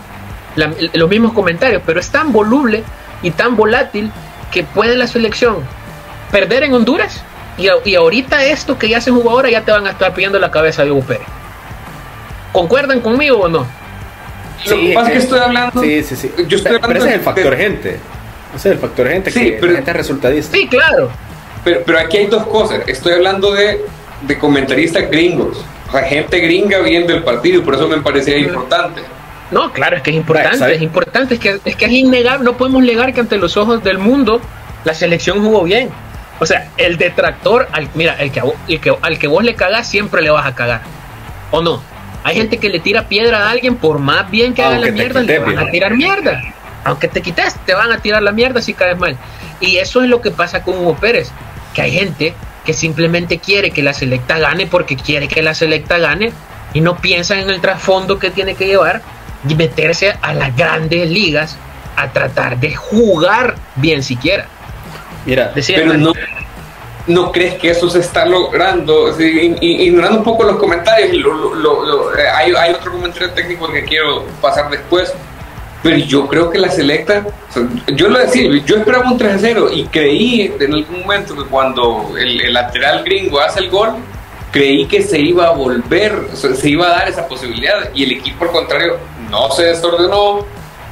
los 0.55 1.09
mismos 1.09 1.33
comentarios, 1.33 1.81
pero 1.85 1.99
es 1.99 2.09
tan 2.09 2.33
voluble 2.33 2.83
y 3.21 3.31
tan 3.31 3.55
volátil 3.55 4.11
que 4.51 4.63
puede 4.63 4.95
la 4.95 5.07
selección 5.07 5.57
perder 6.31 6.63
en 6.63 6.73
Honduras 6.73 7.23
y, 7.57 7.67
y 7.85 7.95
ahorita 7.95 8.43
esto 8.45 8.77
que 8.77 8.89
ya 8.89 8.99
se 8.99 9.11
jugó 9.11 9.31
ahora 9.31 9.49
ya 9.49 9.61
te 9.61 9.71
van 9.71 9.87
a 9.87 9.91
estar 9.91 10.13
pidiendo 10.13 10.39
la 10.39 10.51
cabeza 10.51 10.83
de 10.83 10.91
Hugo 10.91 11.01
Pérez. 11.01 11.27
¿Concuerdan 12.51 12.99
conmigo 12.99 13.37
o 13.37 13.47
no? 13.47 13.65
Sí, 14.63 14.93
que, 15.07 15.17
estoy 15.17 15.39
hablando. 15.39 15.81
Sí, 15.81 16.03
sí, 16.03 16.15
sí. 16.15 16.31
Yo 16.47 16.57
estoy 16.57 16.75
hablando 16.75 16.87
pero 16.87 16.99
ese 16.99 17.09
es 17.09 17.15
el 17.15 17.21
factor 17.21 17.55
gente. 17.57 17.99
Ese 18.55 18.69
es 18.69 18.75
el 18.75 18.79
factor 18.79 19.07
gente 19.07 19.31
sí, 19.31 19.39
que 19.39 19.57
pero, 19.59 19.73
gente 19.73 19.93
resultadista. 19.93 20.55
Sí, 20.55 20.67
claro. 20.67 21.09
Pero, 21.63 21.81
pero 21.85 21.99
aquí 21.99 22.17
hay 22.17 22.27
dos 22.27 22.45
cosas. 22.47 22.81
Estoy 22.87 23.13
hablando 23.13 23.53
de, 23.53 23.85
de 24.21 24.37
comentaristas 24.37 25.09
gringos. 25.09 25.63
O 25.87 25.91
sea, 25.91 26.03
gente 26.03 26.39
gringa 26.39 26.79
viendo 26.79 27.13
el 27.13 27.23
partido 27.23 27.59
y 27.59 27.61
por 27.61 27.75
eso 27.75 27.87
me 27.87 27.97
parecía 28.01 28.37
importante. 28.37 29.01
No, 29.51 29.71
claro, 29.71 29.97
es 29.97 30.01
que 30.01 30.09
es 30.09 30.17
importante, 30.17 30.73
es 30.73 30.81
importante, 30.81 31.35
es 31.35 31.39
que, 31.39 31.59
es 31.63 31.75
que 31.75 31.85
es 31.85 31.91
innegable, 31.91 32.43
no 32.43 32.57
podemos 32.57 32.81
negar 32.81 33.13
que 33.13 33.19
ante 33.19 33.37
los 33.37 33.55
ojos 33.55 33.83
del 33.83 33.99
mundo 33.99 34.41
la 34.83 34.95
selección 34.95 35.43
jugó 35.43 35.63
bien. 35.63 35.89
O 36.39 36.45
sea, 36.45 36.69
el 36.77 36.97
detractor, 36.97 37.67
al, 37.71 37.87
mira, 37.93 38.15
el 38.15 38.31
que, 38.31 38.41
el 38.67 38.79
que, 38.79 38.95
al 39.01 39.19
que 39.19 39.27
vos 39.27 39.43
le 39.43 39.53
cagas 39.53 39.87
siempre 39.87 40.23
le 40.23 40.31
vas 40.31 40.47
a 40.47 40.55
cagar. 40.55 40.81
¿O 41.51 41.61
no? 41.61 41.81
Hay 42.23 42.35
gente 42.35 42.57
que 42.57 42.69
le 42.69 42.79
tira 42.79 43.07
piedra 43.07 43.47
a 43.47 43.51
alguien 43.51 43.75
por 43.75 43.99
más 43.99 44.31
bien 44.31 44.53
que 44.53 44.63
haga 44.63 44.79
la 44.79 44.91
mierda, 44.91 45.21
le 45.21 45.39
van 45.39 45.59
a 45.59 45.69
tirar 45.69 45.93
mierda. 45.93 46.41
Aunque 46.83 47.07
te 47.07 47.21
quites, 47.21 47.55
te 47.65 47.73
van 47.73 47.91
a 47.91 47.99
tirar 47.99 48.21
la 48.21 48.31
mierda 48.31 48.61
si 48.61 48.73
caes 48.73 48.97
mal. 48.97 49.17
Y 49.59 49.77
eso 49.77 50.01
es 50.01 50.09
lo 50.09 50.21
que 50.21 50.31
pasa 50.31 50.63
con 50.63 50.77
Hugo 50.77 50.95
Pérez, 50.95 51.31
que 51.73 51.81
hay 51.81 51.91
gente 51.91 52.33
que 52.65 52.73
simplemente 52.73 53.39
quiere 53.39 53.71
que 53.71 53.83
la 53.83 53.93
selecta 53.93 54.37
gane 54.37 54.67
porque 54.67 54.95
quiere 54.95 55.27
que 55.27 55.41
la 55.41 55.53
selecta 55.53 55.97
gane 55.97 56.31
y 56.73 56.81
no 56.81 56.97
piensa 56.97 57.39
en 57.39 57.49
el 57.49 57.61
trasfondo 57.61 58.19
que 58.19 58.31
tiene 58.31 58.55
que 58.55 58.67
llevar 58.67 59.01
y 59.47 59.55
meterse 59.55 60.15
a 60.21 60.33
las 60.33 60.55
grandes 60.55 61.09
ligas 61.09 61.57
a 61.95 62.11
tratar 62.11 62.59
de 62.59 62.73
jugar 62.75 63.55
bien 63.75 64.03
siquiera. 64.03 64.47
Mira, 65.25 65.51
pero 65.53 65.93
no, 65.97 66.13
¿No 67.05 67.33
crees 67.33 67.55
que 67.55 67.71
eso 67.71 67.89
se 67.89 67.99
está 67.99 68.25
logrando? 68.25 69.13
ignorando 69.19 70.19
un 70.19 70.23
poco 70.23 70.45
los 70.45 70.55
comentarios, 70.55 71.11
eh, 71.13 72.21
hay, 72.33 72.53
hay, 72.53 72.73
otro 72.73 72.93
comentario 72.93 73.31
técnico 73.31 73.69
que 73.69 73.83
quiero 73.83 74.23
pasar 74.41 74.69
después, 74.69 75.13
pero 75.83 75.97
yo 75.97 76.27
creo 76.27 76.49
que 76.49 76.57
la 76.57 76.71
selecta, 76.71 77.25
yo 77.93 78.07
lo 78.07 78.17
decía, 78.17 78.49
yo 78.65 78.77
esperaba 78.77 79.11
un 79.11 79.19
3-0 79.19 79.69
y 79.73 79.83
creí 79.87 80.53
en 80.57 80.73
algún 80.73 81.01
momento 81.01 81.35
que 81.35 81.43
cuando 81.43 82.13
el, 82.17 82.53
lateral 82.53 83.03
gringo 83.03 83.41
hace 83.41 83.59
el 83.59 83.69
gol, 83.69 83.89
creí 84.51 84.85
que 84.85 85.01
se 85.01 85.19
iba 85.19 85.47
a 85.47 85.51
volver, 85.51 86.29
se 86.33 86.69
iba 86.69 86.87
a 86.87 86.99
dar 86.99 87.09
esa 87.09 87.27
posibilidad 87.27 87.89
y 87.93 88.05
el 88.05 88.13
equipo 88.13 88.45
al 88.45 88.51
contrario 88.51 88.97
no 89.29 89.51
se 89.51 89.65
desordenó, 89.65 90.45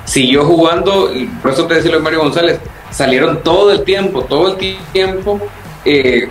siguió 0.03 0.43
jugando, 0.43 1.09
por 1.41 1.51
eso 1.51 1.65
te 1.67 1.75
decía 1.75 1.91
lo 1.91 1.97
de 1.97 2.03
Mario 2.03 2.19
González, 2.19 2.59
salieron 2.89 3.41
todo 3.43 3.71
el 3.71 3.85
tiempo, 3.85 4.23
todo 4.23 4.57
el 4.57 4.75
tiempo 4.91 5.39
eh, 5.85 6.27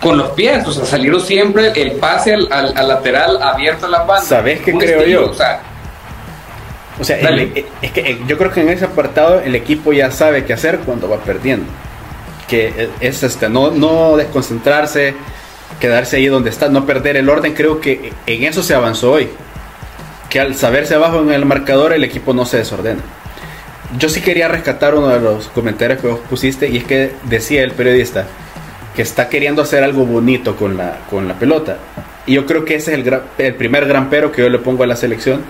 con 0.00 0.18
los 0.18 0.30
pies, 0.30 0.64
o 0.68 0.72
sea, 0.72 0.84
salieron 0.84 1.20
siempre 1.20 1.72
el 1.74 1.92
pase 1.92 2.34
al, 2.34 2.48
lateral 2.48 3.42
abierto 3.42 3.86
a 3.86 3.88
la 3.88 3.98
banda. 4.04 4.24
¿Sabes 4.24 4.60
qué 4.60 4.72
creo 4.72 5.04
yo? 5.04 5.30
O 5.30 5.34
sea, 5.34 5.62
es 7.00 7.92
que 7.92 8.00
eh, 8.00 8.18
yo 8.26 8.38
creo 8.38 8.50
que 8.52 8.60
en 8.60 8.68
ese 8.68 8.84
apartado 8.84 9.40
el 9.40 9.54
equipo 9.54 9.92
ya 9.92 10.10
sabe 10.10 10.44
qué 10.44 10.52
hacer 10.52 10.80
cuando 10.80 11.08
va 11.08 11.18
perdiendo. 11.18 11.66
Que 12.48 12.90
es 13.00 13.22
este, 13.22 13.48
no, 13.48 13.70
no 13.70 14.16
desconcentrarse, 14.16 15.14
quedarse 15.80 16.16
ahí 16.16 16.26
donde 16.26 16.50
está, 16.50 16.68
no 16.68 16.84
perder 16.84 17.16
el 17.16 17.28
orden. 17.28 17.54
Creo 17.54 17.80
que 17.80 18.12
en 18.26 18.44
eso 18.44 18.62
se 18.62 18.74
avanzó 18.74 19.12
hoy. 19.12 19.28
Que 20.28 20.40
al 20.40 20.54
saberse 20.54 20.94
abajo 20.94 21.20
en 21.20 21.32
el 21.32 21.44
marcador, 21.44 21.92
el 21.92 22.04
equipo 22.04 22.34
no 22.34 22.44
se 22.44 22.58
desordena. 22.58 23.00
Yo 23.98 24.08
sí 24.08 24.20
quería 24.20 24.48
rescatar 24.48 24.94
uno 24.94 25.08
de 25.08 25.20
los 25.20 25.48
comentarios 25.48 26.00
que 26.00 26.08
vos 26.08 26.20
pusiste, 26.28 26.68
y 26.68 26.78
es 26.78 26.84
que 26.84 27.12
decía 27.24 27.62
el 27.62 27.72
periodista 27.72 28.26
que 28.96 29.02
está 29.02 29.28
queriendo 29.28 29.62
hacer 29.62 29.82
algo 29.82 30.04
bonito 30.04 30.56
con 30.56 30.76
la, 30.76 30.98
con 31.10 31.28
la 31.28 31.34
pelota. 31.34 31.76
Y 32.26 32.34
yo 32.34 32.46
creo 32.46 32.64
que 32.64 32.76
ese 32.76 32.94
es 32.94 33.06
el, 33.06 33.20
el 33.38 33.54
primer 33.54 33.86
gran 33.86 34.08
pero 34.08 34.30
que 34.32 34.42
yo 34.42 34.48
le 34.48 34.58
pongo 34.58 34.84
a 34.84 34.86
la 34.86 34.96
selección, 34.96 35.42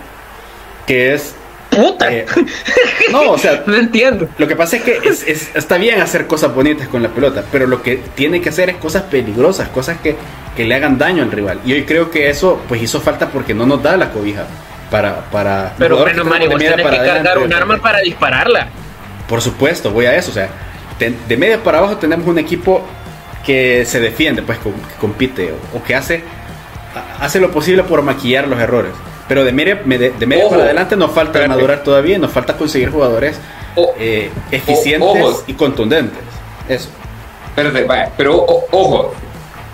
que 0.86 1.14
es... 1.14 1.34
¡Puta! 1.70 2.12
Eh, 2.12 2.26
no, 3.12 3.32
o 3.32 3.38
sea... 3.38 3.62
no 3.66 3.76
entiendo. 3.76 4.28
Lo 4.38 4.46
que 4.46 4.56
pasa 4.56 4.76
es 4.76 4.82
que 4.82 5.00
es, 5.04 5.50
está 5.54 5.78
bien 5.78 6.00
hacer 6.00 6.26
cosas 6.26 6.54
bonitas 6.54 6.88
con 6.88 7.02
la 7.02 7.08
pelota, 7.08 7.44
pero 7.50 7.66
lo 7.66 7.82
que 7.82 7.96
tiene 8.14 8.40
que 8.40 8.50
hacer 8.50 8.70
es 8.70 8.76
cosas 8.76 9.04
peligrosas, 9.04 9.68
cosas 9.68 9.98
que, 10.02 10.16
que 10.56 10.64
le 10.64 10.74
hagan 10.74 10.98
daño 10.98 11.22
al 11.22 11.32
rival. 11.32 11.60
Y 11.64 11.72
hoy 11.72 11.84
creo 11.84 12.10
que 12.10 12.28
eso 12.28 12.60
pues 12.68 12.82
hizo 12.82 13.00
falta 13.00 13.30
porque 13.30 13.54
no 13.54 13.66
nos 13.66 13.82
da 13.82 13.96
la 13.96 14.10
cobija 14.10 14.44
para... 14.90 15.20
para 15.30 15.74
pero 15.78 15.98
bueno, 15.98 16.24
Mario, 16.24 16.50
vos 16.50 16.58
tenés 16.58 16.76
que 16.76 16.96
cargar 16.96 17.38
un 17.38 17.52
arma 17.52 17.78
para 17.78 18.00
dispararla. 18.00 18.68
Por 19.26 19.40
supuesto, 19.40 19.90
voy 19.90 20.04
a 20.04 20.14
eso. 20.14 20.30
O 20.30 20.34
sea, 20.34 20.50
de 20.98 21.36
media 21.36 21.62
para 21.62 21.78
abajo 21.78 21.96
tenemos 21.96 22.26
un 22.26 22.38
equipo 22.38 22.86
que 23.44 23.84
se 23.84 24.00
defiende, 24.00 24.42
pues 24.42 24.58
que 24.58 24.70
compite 25.00 25.52
o, 25.74 25.82
que 25.82 25.94
hace, 25.94 26.22
hace 27.20 27.40
lo 27.40 27.50
posible 27.50 27.82
por 27.82 28.02
maquillar 28.02 28.48
los 28.48 28.60
errores. 28.60 28.92
Pero 29.32 29.46
de 29.46 29.52
media, 29.52 29.76
de, 29.76 30.26
media 30.26 30.46
para 30.50 30.64
adelante 30.64 30.94
nos 30.94 31.10
falta 31.10 31.48
madurar 31.48 31.82
todavía, 31.82 32.18
nos 32.18 32.30
falta 32.30 32.54
conseguir 32.54 32.90
jugadores 32.90 33.38
eh, 33.98 34.30
eficientes 34.50 35.44
y 35.46 35.54
contundentes. 35.54 36.22
Eso. 36.68 36.90
pero 38.14 38.44
ojo, 38.70 39.14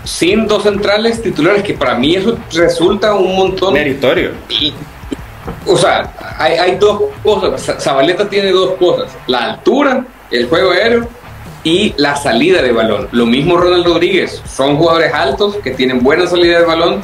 sin 0.05 0.47
dos 0.47 0.63
centrales 0.63 1.21
titulares, 1.21 1.61
que 1.61 1.73
para 1.73 1.95
mí 1.95 2.15
eso 2.15 2.37
resulta 2.53 3.13
un 3.13 3.35
montón. 3.35 3.73
Meritorio. 3.73 4.31
o 5.65 5.75
sea, 5.75 6.09
hay, 6.37 6.53
hay 6.53 6.75
dos 6.77 7.01
cosas. 7.21 7.83
Zabaleta 7.83 8.29
tiene 8.29 8.51
dos 8.51 8.75
cosas: 8.75 9.11
la 9.27 9.39
altura, 9.39 10.05
el 10.31 10.47
juego 10.47 10.71
aéreo 10.71 11.05
y 11.65 11.93
la 11.97 12.15
salida 12.15 12.61
de 12.61 12.71
balón. 12.71 13.09
Lo 13.11 13.25
mismo 13.25 13.57
Ronald 13.57 13.85
Rodríguez, 13.85 14.41
son 14.49 14.77
jugadores 14.77 15.13
altos 15.13 15.57
que 15.57 15.71
tienen 15.71 16.01
buena 16.01 16.27
salida 16.27 16.59
de 16.59 16.65
balón 16.65 17.01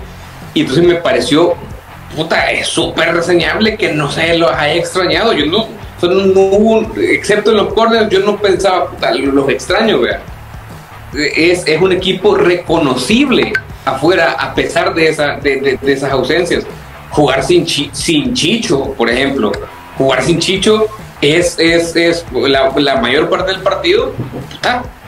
y 0.54 0.62
entonces 0.62 0.86
me 0.86 0.96
pareció, 0.96 1.56
puta, 2.16 2.52
es 2.52 2.68
súper 2.68 3.14
reseñable 3.14 3.76
que 3.76 3.92
no 3.92 4.12
se 4.12 4.38
los 4.38 4.52
haya 4.52 4.76
extrañado. 4.76 5.34
Yo 5.34 5.46
no, 5.46 5.68
no, 6.02 6.92
excepto 6.98 7.52
en 7.52 7.58
los 7.58 7.74
corners, 7.74 8.10
yo 8.10 8.20
no 8.20 8.38
pensaba, 8.38 8.90
puta, 8.90 9.14
los 9.14 9.50
extraño, 9.50 10.00
vea. 10.00 10.22
Es, 11.14 11.66
es 11.68 11.82
un 11.82 11.92
equipo 11.92 12.36
reconocible 12.36 13.54
afuera 13.86 14.32
a 14.32 14.54
pesar 14.54 14.94
de, 14.94 15.10
esa, 15.10 15.38
de, 15.38 15.78
de, 15.82 15.94
esas 15.94 16.12
ausencias. 16.12 16.66
Jugar 17.12 17.44
sin, 17.44 17.66
sin 17.68 18.34
Chicho, 18.34 18.94
por 18.94 19.10
ejemplo. 19.10 19.52
Jugar 19.98 20.24
sin 20.24 20.40
Chicho 20.40 20.88
es, 21.22 21.58
es, 21.60 21.96
es 21.96 22.26
la, 22.34 22.74
la, 22.76 22.96
mayor 22.98 23.30
parte 23.30 23.52
del 23.52 23.62
partido, 23.62 24.14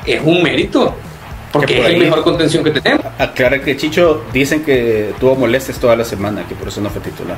es 0.05 0.21
un 0.23 0.41
mérito. 0.41 0.95
Porque 1.51 1.80
es 1.80 1.94
la 1.94 2.06
mejor 2.06 2.24
contención 2.24 2.63
que 2.63 2.72
tenemos. 2.72 3.06
Aclarar 3.18 3.62
que 3.62 3.77
Chicho 3.77 4.24
dicen 4.34 4.63
que 4.63 5.13
tuvo 5.20 5.36
molestias 5.36 5.80
toda 5.80 5.96
la 5.96 6.04
semana, 6.04 6.46
que 6.48 6.56
por 6.56 6.68
eso 6.68 6.82
no 6.82 6.89
fue 6.89 7.01
titular. 7.01 7.38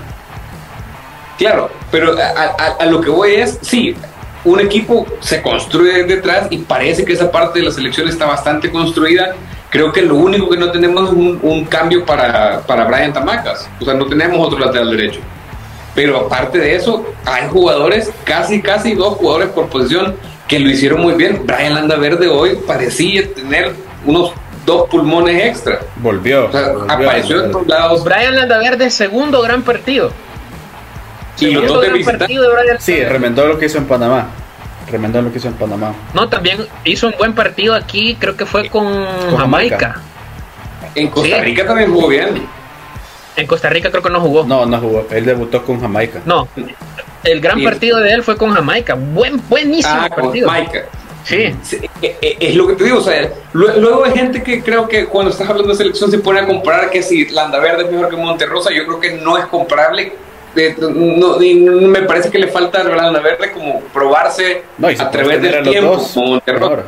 Claro, 1.38 1.70
pero 1.90 2.16
a, 2.18 2.86
lo 2.86 3.00
que 3.00 3.10
voy 3.10 3.36
es, 3.36 3.60
sí, 3.62 3.96
un 4.44 4.60
equipo 4.60 5.06
se 5.22 5.42
construye 5.42 6.04
detrás 6.04 6.48
y 6.50 6.58
parece 6.58 7.06
que 7.06 7.14
esa 7.14 7.32
parte 7.32 7.60
de 7.60 7.66
la 7.66 7.72
selección 7.72 8.10
está 8.10 8.26
bastante 8.26 8.70
construida. 8.72 9.36
Creo 9.70 9.94
que 9.94 10.02
lo 10.02 10.16
único 10.16 10.50
que 10.50 10.58
no 10.58 10.72
tenemos 10.72 11.10
es 11.10 11.16
un, 11.16 11.40
un 11.42 11.66
cambio 11.66 12.06
para, 12.06 12.62
para 12.62 12.86
Brian 12.86 13.14
Tamacas. 13.14 13.70
O 13.80 13.86
sea, 13.86 13.94
no 13.94 14.08
tenemos 14.08 14.46
otro 14.46 14.60
lateral 14.60 14.90
derecho. 14.90 15.22
Pero 15.96 16.18
aparte 16.18 16.58
de 16.58 16.76
eso, 16.76 17.06
hay 17.26 17.48
jugadores, 17.50 18.12
casi, 18.24 18.62
casi 18.62 18.94
dos 18.94 19.16
jugadores 19.16 19.50
por 19.50 19.68
posición, 19.68 20.16
que 20.48 20.60
lo 20.60 20.70
hicieron 20.70 21.02
muy 21.02 21.14
bien. 21.14 21.44
Brian 21.46 21.76
Landaverde 21.76 22.28
hoy 22.28 22.58
parecía 22.68 23.34
tener 23.34 23.74
unos 24.06 24.32
dos 24.66 24.90
pulmones 24.90 25.44
extra. 25.44 25.80
Volvió. 25.98 26.50
apareció 26.88 27.46
en 27.46 27.52
todos 27.52 27.68
lados. 27.68 28.04
Brian 28.04 28.36
Landaverde, 28.36 28.90
segundo 28.90 29.42
gran 29.42 29.64
partido. 29.64 30.12
Y 31.40 31.52
los 31.52 31.68
dos 31.68 31.82
de 31.82 32.78
Sí, 32.80 33.04
remendó 33.04 33.48
lo 33.48 33.58
que 33.58 33.68
hizo 33.68 33.78
en 33.78 33.86
Panamá. 33.86 34.28
Remendó 34.92 35.22
lo 35.22 35.32
que 35.32 35.38
hizo 35.38 35.48
en 35.48 35.54
Panamá. 35.54 35.94
No, 36.14 36.28
también 36.28 36.66
hizo 36.84 37.08
un 37.08 37.14
buen 37.18 37.34
partido 37.34 37.76
aquí, 37.76 38.16
creo 38.20 38.36
que 38.36 38.46
fue 38.46 38.70
con, 38.70 39.06
Jamaica. 39.38 40.02
En 40.96 41.10
Costa 41.10 41.42
Rica 41.42 41.66
también 41.66 41.94
jugó 41.94 42.08
bien. 42.08 42.48
En 43.36 43.48
Costa 43.48 43.70
Rica 43.70 43.90
creo 43.90 44.04
que 44.04 44.10
no 44.10 44.20
jugó. 44.20 44.44
No, 44.46 44.66
no 44.66 44.80
jugó. 44.80 45.08
Él 45.12 45.26
debutó 45.26 45.64
con 45.64 45.80
Jamaica. 45.80 46.22
No. 46.26 46.48
El 47.24 47.40
gran 47.40 47.64
partido 47.64 48.00
de 48.00 48.12
él 48.12 48.24
fue 48.24 48.36
con 48.36 48.52
Jamaica. 48.54 48.96
Buen, 48.96 49.42
buenísimo 49.48 50.02
ah, 50.02 50.10
partido. 50.10 50.50
Jamaica. 50.50 50.86
Sí. 51.24 51.56
E, 52.02 52.18
e, 52.22 52.38
es 52.40 52.56
lo 52.56 52.68
que 52.68 52.74
te 52.74 52.84
digo, 52.86 53.00
o 53.00 53.02
sea, 53.02 53.30
luego 53.54 54.06
hay 54.06 54.14
gente 54.14 54.42
que 54.42 54.64
creo 54.64 54.88
que 54.88 55.06
cuando 55.06 55.32
estás 55.32 55.50
hablando 55.50 55.72
de 55.72 55.78
selección 55.78 56.10
se 56.10 56.20
pone 56.20 56.40
a 56.40 56.48
comparar 56.48 56.90
que 56.90 57.04
si 57.04 57.28
Landaverde 57.30 57.84
es 57.84 57.92
mejor 57.92 58.10
que 58.10 58.16
Monterrosa, 58.16 58.72
yo 58.72 58.86
creo 58.86 59.00
que 59.00 59.12
no 59.18 59.38
es 59.38 59.46
comparable. 59.46 60.14
no, 60.80 61.38
me 61.40 62.02
parece 62.04 62.30
que 62.32 62.40
le 62.40 62.48
falta 62.48 62.82
a 62.82 62.84
Landaverde 62.84 63.52
como 63.52 63.82
probarse 63.94 64.64
a 65.00 65.12
través 65.12 65.42
del 65.42 65.64
tiempo 65.64 65.98
como 66.14 66.28
Monterrosa. 66.28 66.84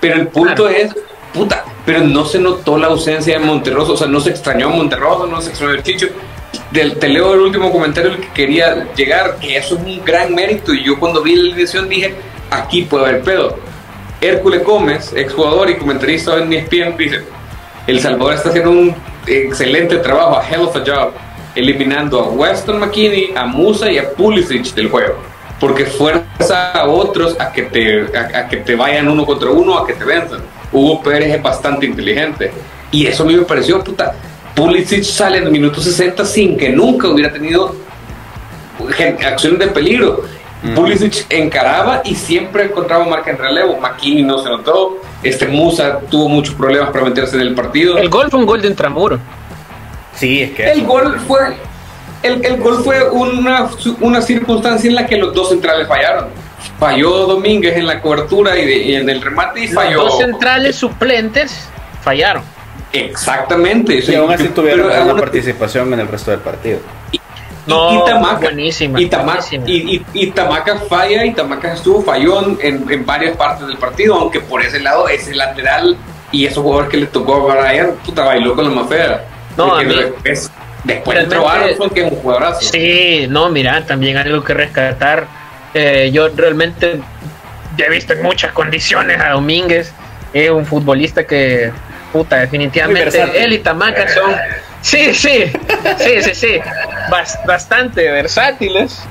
Pero 0.00 0.14
el 0.14 0.28
punto 0.28 0.68
es, 0.68 0.94
puta, 1.32 1.64
pero 1.84 2.00
no 2.00 2.24
se 2.24 2.38
notó 2.38 2.78
la 2.78 2.88
ausencia 2.88 3.38
de 3.38 3.44
Monterrosa, 3.44 3.92
o 3.92 3.96
sea, 3.96 4.06
no 4.06 4.20
se 4.20 4.30
extrañó 4.30 4.68
a 4.68 4.70
Monterrosa, 4.70 5.26
no 5.26 5.40
se 5.40 5.50
extrañó 5.50 5.74
el 5.74 5.82
Chicho. 5.82 6.08
te 6.72 7.08
leo 7.08 7.34
el 7.34 7.40
último 7.40 7.70
comentario 7.70 8.12
el 8.12 8.20
que 8.20 8.28
quería 8.28 8.92
llegar, 8.94 9.38
que 9.38 9.56
eso 9.56 9.76
es 9.76 9.82
un 9.82 10.04
gran 10.04 10.34
mérito. 10.34 10.72
Y 10.72 10.84
yo 10.84 10.98
cuando 10.98 11.22
vi 11.22 11.34
la 11.34 11.54
edición 11.54 11.88
dije, 11.88 12.14
aquí 12.50 12.82
puede 12.82 13.06
haber 13.06 13.22
pedo. 13.22 13.56
Hércules 14.20 14.64
Gómez, 14.64 15.12
exjugador 15.14 15.70
y 15.70 15.76
comentarista 15.76 16.36
en 16.36 16.52
ESPN, 16.52 16.96
dice, 16.96 17.20
El 17.86 18.00
Salvador 18.00 18.34
está 18.34 18.50
haciendo 18.50 18.70
un 18.70 18.94
excelente 19.26 19.96
trabajo, 19.96 20.38
a 20.38 20.46
hell 20.46 20.62
of 20.62 20.76
a 20.76 20.80
job, 20.80 21.12
eliminando 21.54 22.20
a 22.20 22.28
Weston 22.28 22.78
McKinney, 22.80 23.32
a 23.34 23.46
Musa 23.46 23.90
y 23.90 23.98
a 23.98 24.10
Pulisic 24.10 24.74
del 24.74 24.88
juego. 24.88 25.16
Porque 25.58 25.84
fuerza 25.84 26.72
a 26.72 26.86
otros 26.86 27.38
a 27.38 27.52
que 27.52 27.62
te, 27.62 28.16
a, 28.16 28.48
que 28.48 28.58
te 28.58 28.74
vayan 28.74 29.08
uno 29.08 29.26
contra 29.26 29.50
uno, 29.50 29.78
a 29.78 29.86
que 29.86 29.92
te 29.94 30.04
venzan. 30.04 30.40
Hugo 30.72 31.02
Pérez 31.02 31.34
es 31.34 31.42
bastante 31.42 31.86
inteligente. 31.86 32.50
Y 32.90 33.06
eso 33.06 33.22
a 33.22 33.26
mí 33.26 33.34
me 33.34 33.42
pareció, 33.42 33.82
puta, 33.84 34.14
Pulisic 34.54 35.02
sale 35.02 35.38
en 35.38 35.44
el 35.44 35.50
minuto 35.50 35.80
60 35.80 36.24
sin 36.24 36.56
que 36.56 36.70
nunca 36.70 37.08
hubiera 37.08 37.32
tenido 37.32 37.74
acciones 39.24 39.58
de 39.58 39.66
peligro. 39.68 40.24
Pulisic 40.74 41.26
encaraba 41.30 42.02
y 42.04 42.14
siempre 42.14 42.64
encontraba 42.64 43.06
marca 43.06 43.30
en 43.30 43.38
relevo. 43.38 43.78
McKinney 43.78 44.22
no 44.22 44.38
se 44.38 44.48
notó. 44.48 44.98
Este 45.22 45.46
Musa 45.46 46.00
tuvo 46.10 46.28
muchos 46.28 46.54
problemas 46.54 46.90
para 46.90 47.04
meterse 47.04 47.36
en 47.36 47.42
el 47.42 47.54
partido. 47.54 47.96
El 47.96 48.08
gol 48.08 48.30
fue 48.30 48.40
un 48.40 48.46
gol 48.46 48.60
de 48.60 48.68
intramuro. 48.68 49.18
Sí, 50.14 50.42
es 50.42 50.50
que. 50.52 50.70
El 50.70 50.84
gol 50.84 51.18
fue. 51.26 51.56
El, 52.22 52.44
el, 52.44 52.56
gol 52.58 52.84
fue 52.84 53.08
una, 53.08 53.70
una 54.00 54.20
circunstancia 54.20 54.88
en 54.88 54.94
la 54.94 55.06
que 55.06 55.16
los 55.16 55.34
dos 55.34 55.48
centrales 55.48 55.88
fallaron. 55.88 56.26
Falló 56.78 57.26
Domínguez 57.26 57.78
en 57.78 57.86
la 57.86 58.02
cobertura 58.02 58.58
y, 58.58 58.94
en 58.94 59.08
el 59.08 59.22
remate 59.22 59.64
y 59.64 59.68
falló. 59.68 60.02
Los 60.02 60.10
dos 60.10 60.18
centrales 60.18 60.76
suplentes 60.76 61.68
fallaron. 62.02 62.42
Exactamente. 62.92 64.02
Y 64.06 64.14
aún 64.14 64.30
así 64.30 64.48
tuvieron 64.48 64.90
una 64.90 65.16
participación 65.16 65.92
en 65.94 66.00
el 66.00 66.08
resto 66.08 66.30
del 66.30 66.40
partido. 66.40 66.80
No, 67.66 67.94
y, 67.94 68.10
Tamaca, 68.10 68.38
buenísima, 68.40 69.00
y, 69.00 69.06
Tamaca, 70.30 70.78
falla 70.78 71.24
y 71.24 71.32
Tamaca 71.32 71.74
estuvo 71.74 72.02
fallón 72.02 72.58
en, 72.62 73.04
varias 73.04 73.36
partes 73.36 73.66
del 73.66 73.76
partido, 73.76 74.14
aunque 74.14 74.40
por 74.40 74.62
ese 74.62 74.80
lado, 74.80 75.08
ese 75.08 75.34
lateral 75.34 75.96
y 76.32 76.46
esos 76.46 76.62
jugadores 76.62 76.90
que 76.90 76.96
le 76.96 77.06
tocó 77.06 77.50
a 77.50 77.68
Brian, 77.68 77.92
puta, 78.04 78.24
bailó 78.24 78.54
con 78.54 78.64
la 78.64 78.70
más 78.70 78.88
fea. 78.88 79.24
No, 79.56 79.76
después, 79.76 80.50
después 80.84 81.18
entró 81.18 81.46
que 81.92 82.00
es 82.06 82.12
un 82.12 82.18
jugadorazo. 82.18 82.60
Sí, 82.60 83.26
no, 83.28 83.50
mira, 83.50 83.84
también 83.84 84.16
hay 84.16 84.24
algo 84.24 84.42
que 84.42 84.54
rescatar. 84.54 85.26
Eh, 85.74 86.10
yo 86.12 86.28
realmente 86.28 87.00
ya 87.76 87.86
he 87.86 87.90
visto 87.90 88.12
en 88.14 88.22
muchas 88.22 88.52
condiciones 88.52 89.20
a 89.20 89.30
Domínguez. 89.30 89.92
Es 90.32 90.50
un 90.50 90.64
futbolista 90.64 91.26
que, 91.26 91.72
puta, 92.12 92.36
definitivamente 92.36 93.44
él 93.44 93.52
y 93.52 93.58
Tamaca 93.58 94.08
son 94.08 94.32
Sí, 94.82 95.12
sí, 95.12 95.44
sí, 95.98 96.22
sí, 96.22 96.34
sí. 96.34 96.60
Bastante 97.46 98.10
versátiles. 98.10 99.02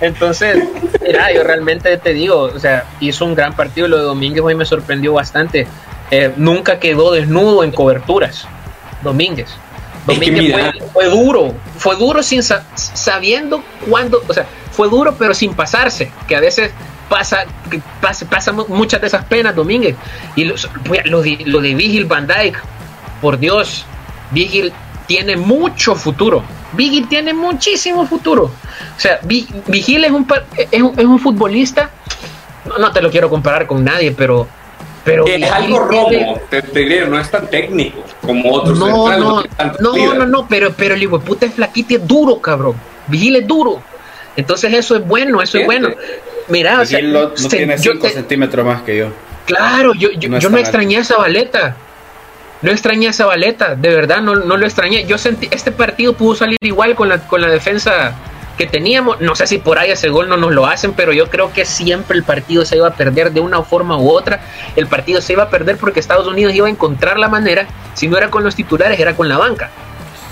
Entonces, 0.00 0.62
mira, 1.00 1.32
yo 1.32 1.44
realmente 1.44 1.96
te 1.98 2.12
digo, 2.12 2.42
o 2.42 2.58
sea, 2.58 2.84
hizo 3.00 3.24
un 3.24 3.34
gran 3.34 3.54
partido. 3.54 3.88
Lo 3.88 3.96
de 3.98 4.02
Domínguez 4.02 4.42
hoy 4.42 4.54
me 4.54 4.64
sorprendió 4.64 5.12
bastante. 5.14 5.66
Eh, 6.10 6.32
nunca 6.36 6.78
quedó 6.78 7.12
desnudo 7.12 7.64
en 7.64 7.70
coberturas. 7.70 8.46
Domínguez. 9.02 9.48
Domínguez 10.06 10.54
fue, 10.92 11.06
duro, 11.06 11.54
fue 11.78 11.96
duro 11.96 12.22
sin 12.22 12.42
sabiendo 12.42 13.64
cuándo, 13.88 14.22
o 14.28 14.34
sea, 14.34 14.46
fue 14.72 14.88
duro 14.90 15.14
pero 15.18 15.32
sin 15.32 15.54
pasarse, 15.54 16.12
que 16.28 16.36
a 16.36 16.40
veces 16.40 16.72
pasa, 17.08 17.46
pasa, 18.02 18.26
pasa 18.28 18.52
muchas 18.52 19.00
de 19.00 19.06
esas 19.06 19.24
penas 19.24 19.54
Domínguez. 19.54 19.96
Y 20.36 20.44
lo, 20.44 20.56
lo, 21.04 21.22
de, 21.22 21.38
lo 21.46 21.60
de 21.60 21.74
Vigil 21.74 22.04
Van 22.04 22.26
Dyke, 22.26 22.58
por 23.22 23.38
Dios, 23.38 23.86
Vigil 24.30 24.72
tiene 25.06 25.36
mucho 25.36 25.94
futuro. 25.94 26.42
Vigil 26.72 27.08
tiene 27.08 27.32
muchísimo 27.32 28.06
futuro. 28.06 28.44
O 28.44 29.00
sea, 29.00 29.20
Vigil 29.22 30.04
es 30.04 30.10
un, 30.10 30.26
es 30.70 30.82
un, 30.82 30.98
es 30.98 31.04
un 31.04 31.18
futbolista. 31.18 31.90
No, 32.78 32.92
te 32.92 33.02
lo 33.02 33.10
quiero 33.10 33.28
comparar 33.28 33.66
con 33.66 33.84
nadie, 33.84 34.12
pero. 34.12 34.46
pero 35.04 35.26
es 35.26 35.50
algo 35.50 35.80
robo, 35.80 36.40
te, 36.48 36.62
te 36.62 37.06
no 37.06 37.18
es 37.18 37.30
tan 37.30 37.48
técnico 37.48 38.02
como 38.22 38.52
otros. 38.52 38.78
No, 38.78 39.16
no, 39.18 39.42
no, 39.80 40.14
no, 40.14 40.26
no, 40.26 40.46
pero, 40.48 40.72
pero 40.72 40.94
el 40.94 41.02
hijo 41.02 41.18
de 41.18 41.24
puta 41.24 41.46
es 41.46 41.54
flaquito 41.54 41.94
es 41.96 42.06
duro, 42.06 42.40
cabrón. 42.40 42.74
Vigil 43.08 43.36
es 43.36 43.46
duro. 43.46 43.82
Entonces 44.36 44.72
eso 44.72 44.96
es 44.96 45.06
bueno, 45.06 45.42
eso 45.42 45.58
es 45.58 45.66
bueno. 45.66 45.90
Mira, 46.48 46.80
o 46.80 46.84
sea, 46.84 47.00
no, 47.02 47.28
tiene 47.28 47.78
5 47.78 48.08
centímetros 48.08 48.66
más 48.66 48.82
que 48.82 48.98
yo. 48.98 49.08
Claro, 49.46 49.92
yo, 49.94 50.10
yo 50.12 50.28
no, 50.28 50.38
yo 50.38 50.50
no 50.50 50.58
extrañé 50.58 50.98
esa 50.98 51.16
baleta. 51.16 51.76
No 52.62 52.70
extrañé 52.70 53.08
a 53.08 53.12
Zabaleta, 53.12 53.74
de 53.74 53.90
verdad, 53.90 54.22
no, 54.22 54.36
no 54.36 54.56
lo 54.56 54.64
extrañé. 54.64 55.04
Yo 55.06 55.18
sentí, 55.18 55.48
este 55.50 55.70
partido 55.72 56.14
pudo 56.14 56.34
salir 56.34 56.58
igual 56.62 56.94
con 56.94 57.08
la, 57.08 57.18
con 57.18 57.40
la 57.40 57.48
defensa 57.48 58.14
que 58.56 58.66
teníamos. 58.66 59.20
No 59.20 59.34
sé 59.34 59.46
si 59.46 59.58
por 59.58 59.78
ahí 59.78 59.90
ese 59.90 60.08
gol 60.08 60.28
no 60.28 60.36
nos 60.36 60.52
lo 60.52 60.66
hacen, 60.66 60.92
pero 60.92 61.12
yo 61.12 61.28
creo 61.28 61.52
que 61.52 61.64
siempre 61.64 62.16
el 62.16 62.22
partido 62.22 62.64
se 62.64 62.76
iba 62.76 62.88
a 62.88 62.94
perder 62.94 63.32
de 63.32 63.40
una 63.40 63.62
forma 63.62 63.98
u 63.98 64.10
otra. 64.10 64.40
El 64.76 64.86
partido 64.86 65.20
se 65.20 65.32
iba 65.32 65.44
a 65.44 65.50
perder 65.50 65.76
porque 65.76 66.00
Estados 66.00 66.26
Unidos 66.26 66.54
iba 66.54 66.66
a 66.66 66.70
encontrar 66.70 67.18
la 67.18 67.28
manera, 67.28 67.66
si 67.94 68.08
no 68.08 68.16
era 68.16 68.30
con 68.30 68.44
los 68.44 68.54
titulares, 68.54 68.98
era 68.98 69.14
con 69.14 69.28
la 69.28 69.38
banca. 69.38 69.70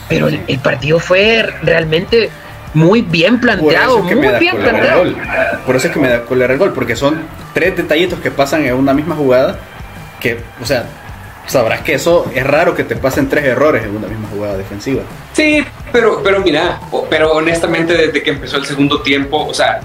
Pero 0.09 0.29
el, 0.29 0.59
partido 0.59 0.99
fue 0.99 1.47
realmente 1.63 2.31
muy 2.75 3.03
bien 3.03 3.41
planteado, 3.41 4.01
muy 4.01 4.15
bien 4.39 4.57
planteado. 4.57 5.05
Por 5.65 5.77
eso 5.77 5.87
es 5.87 5.93
que 5.93 5.99
me 5.99 6.09
da 6.09 6.23
colera 6.23 6.53
el 6.53 6.59
gol, 6.59 6.73
porque 6.73 6.97
son 6.97 7.23
tres 7.55 7.77
detallitos 7.77 8.19
que 8.21 8.31
pasan 8.31 8.65
en 8.65 8.75
una 8.75 8.93
misma 8.93 9.15
jugada 9.15 9.59
que, 10.21 10.41
o 10.61 10.67
sea, 10.67 10.85
sabrás 11.47 11.81
que 11.83 11.95
eso 11.95 12.27
es 12.35 12.47
raro 12.47 12.75
que 12.75 12.85
te 12.85 12.97
pasen 12.97 13.29
tres 13.29 13.45
errores 13.45 13.85
en 13.85 13.97
una 13.97 14.07
misma 14.07 14.29
jugada 14.29 14.57
defensiva. 14.57 15.03
Sí, 15.33 15.65
pero, 15.93 16.23
pero 16.23 16.41
mira, 16.41 16.81
pero 17.11 17.33
honestamente 17.33 17.95
desde 17.95 18.23
que 18.23 18.31
empezó 18.31 18.57
el 18.57 18.67
segundo 18.67 19.03
tiempo, 19.03 19.47
o 19.47 19.55
sea, 19.55 19.81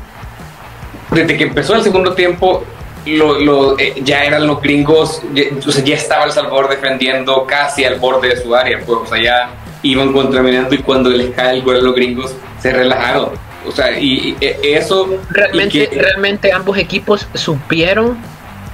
desde 1.12 1.38
que 1.38 1.44
empezó 1.46 1.76
el 1.76 1.84
segundo 1.84 2.14
tiempo, 2.14 2.64
lo, 3.06 3.80
eh, 3.80 3.94
ya 4.04 4.24
eran 4.24 4.46
los 4.48 4.62
gringos, 4.62 5.22
ya, 5.34 5.44
o 5.66 5.72
sea, 5.72 5.84
ya 5.84 5.96
estaba 5.96 6.26
El 6.26 6.32
Salvador 6.32 6.70
defendiendo 6.70 7.46
casi 7.46 7.86
al 7.86 8.00
borde 8.00 8.30
de 8.30 8.42
su 8.42 8.54
área, 8.56 8.80
pues, 8.86 9.00
o 9.04 9.06
sea, 9.06 9.22
ya 9.22 9.50
iban 9.84 10.12
contraminando 10.12 10.76
y 10.76 10.80
cuando 10.80 11.10
les 11.10 11.32
cae 11.32 11.58
el 11.58 11.62
gol 11.64 11.78
a 11.78 11.82
los 11.82 11.96
gringos 11.96 12.36
se 12.60 12.72
relajaron. 12.72 13.30
O 13.66 13.72
sea, 13.72 13.98
y, 13.98 14.36
e, 14.40 14.58
eso... 14.64 15.08
Realmente, 15.30 15.90
realmente 15.94 16.52
ambos 16.52 16.78
equipos 16.78 17.28
supieron 17.34 18.18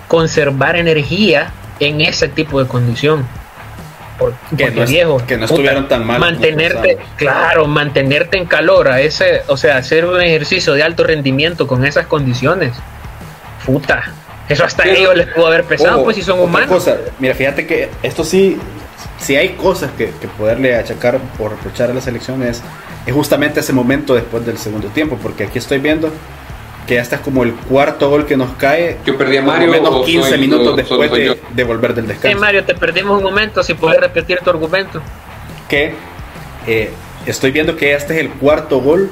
conservar 0.07 0.75
energía 0.75 1.51
en 1.85 2.01
ese 2.01 2.27
tipo 2.27 2.61
de 2.61 2.67
condición. 2.67 3.25
Porque, 4.17 4.69
viejo, 4.87 5.17
que 5.25 5.37
no 5.37 5.45
estuvieron 5.45 5.87
tan 5.87 6.05
mal. 6.05 6.19
Mantenerte, 6.19 6.97
claro, 7.15 7.67
mantenerte 7.67 8.37
en 8.37 8.45
calor, 8.45 8.87
a 8.87 9.01
ese, 9.01 9.41
o 9.47 9.57
sea, 9.57 9.77
hacer 9.77 10.05
un 10.05 10.21
ejercicio 10.21 10.73
de 10.73 10.83
alto 10.83 11.03
rendimiento 11.03 11.67
con 11.67 11.83
esas 11.83 12.05
condiciones. 12.05 12.73
Puta, 13.65 14.03
eso 14.47 14.63
hasta 14.63 14.87
ellos 14.87 15.15
les 15.15 15.27
pudo 15.27 15.47
haber 15.47 15.63
pesado, 15.63 16.03
pues 16.03 16.15
si 16.15 16.21
son 16.21 16.39
humanos. 16.39 16.69
Cosa, 16.69 16.97
mira, 17.19 17.33
fíjate 17.33 17.65
que 17.65 17.89
esto 18.03 18.23
sí, 18.23 18.57
si 19.17 19.35
hay 19.35 19.49
cosas 19.49 19.89
que, 19.97 20.11
que 20.21 20.27
poderle 20.27 20.75
achacar 20.75 21.19
o 21.39 21.49
reprochar 21.49 21.89
a 21.89 21.93
la 21.93 22.01
selección 22.01 22.43
es, 22.43 22.61
es 23.05 23.13
justamente 23.13 23.61
ese 23.61 23.73
momento 23.73 24.13
después 24.15 24.45
del 24.45 24.57
segundo 24.57 24.89
tiempo, 24.89 25.17
porque 25.21 25.45
aquí 25.45 25.57
estoy 25.57 25.79
viendo 25.79 26.11
que 26.87 26.99
hasta 26.99 27.17
es 27.17 27.21
como 27.21 27.43
el 27.43 27.53
cuarto 27.53 28.09
gol 28.09 28.25
que 28.25 28.35
nos 28.35 28.51
cae. 28.53 28.97
Yo 29.05 29.17
perdí 29.17 29.37
a 29.37 29.41
Mario. 29.41 29.71
Menos 29.71 30.05
15 30.05 30.37
minutos 30.37 30.75
después 30.75 31.11
de, 31.11 31.63
volver 31.63 31.93
del 31.93 32.07
descanso. 32.07 32.35
Sí, 32.35 32.41
Mario, 32.41 32.63
te 32.65 32.75
perdimos 32.75 33.17
un 33.17 33.23
momento, 33.23 33.63
si 33.63 33.73
puedes 33.73 33.99
repetir 33.99 34.39
tu 34.39 34.49
argumento. 34.49 35.01
Que 35.69 35.93
eh, 36.67 36.91
estoy 37.25 37.51
viendo 37.51 37.75
que 37.75 37.93
este 37.93 38.15
es 38.15 38.19
el 38.19 38.29
cuarto 38.31 38.79
gol 38.81 39.09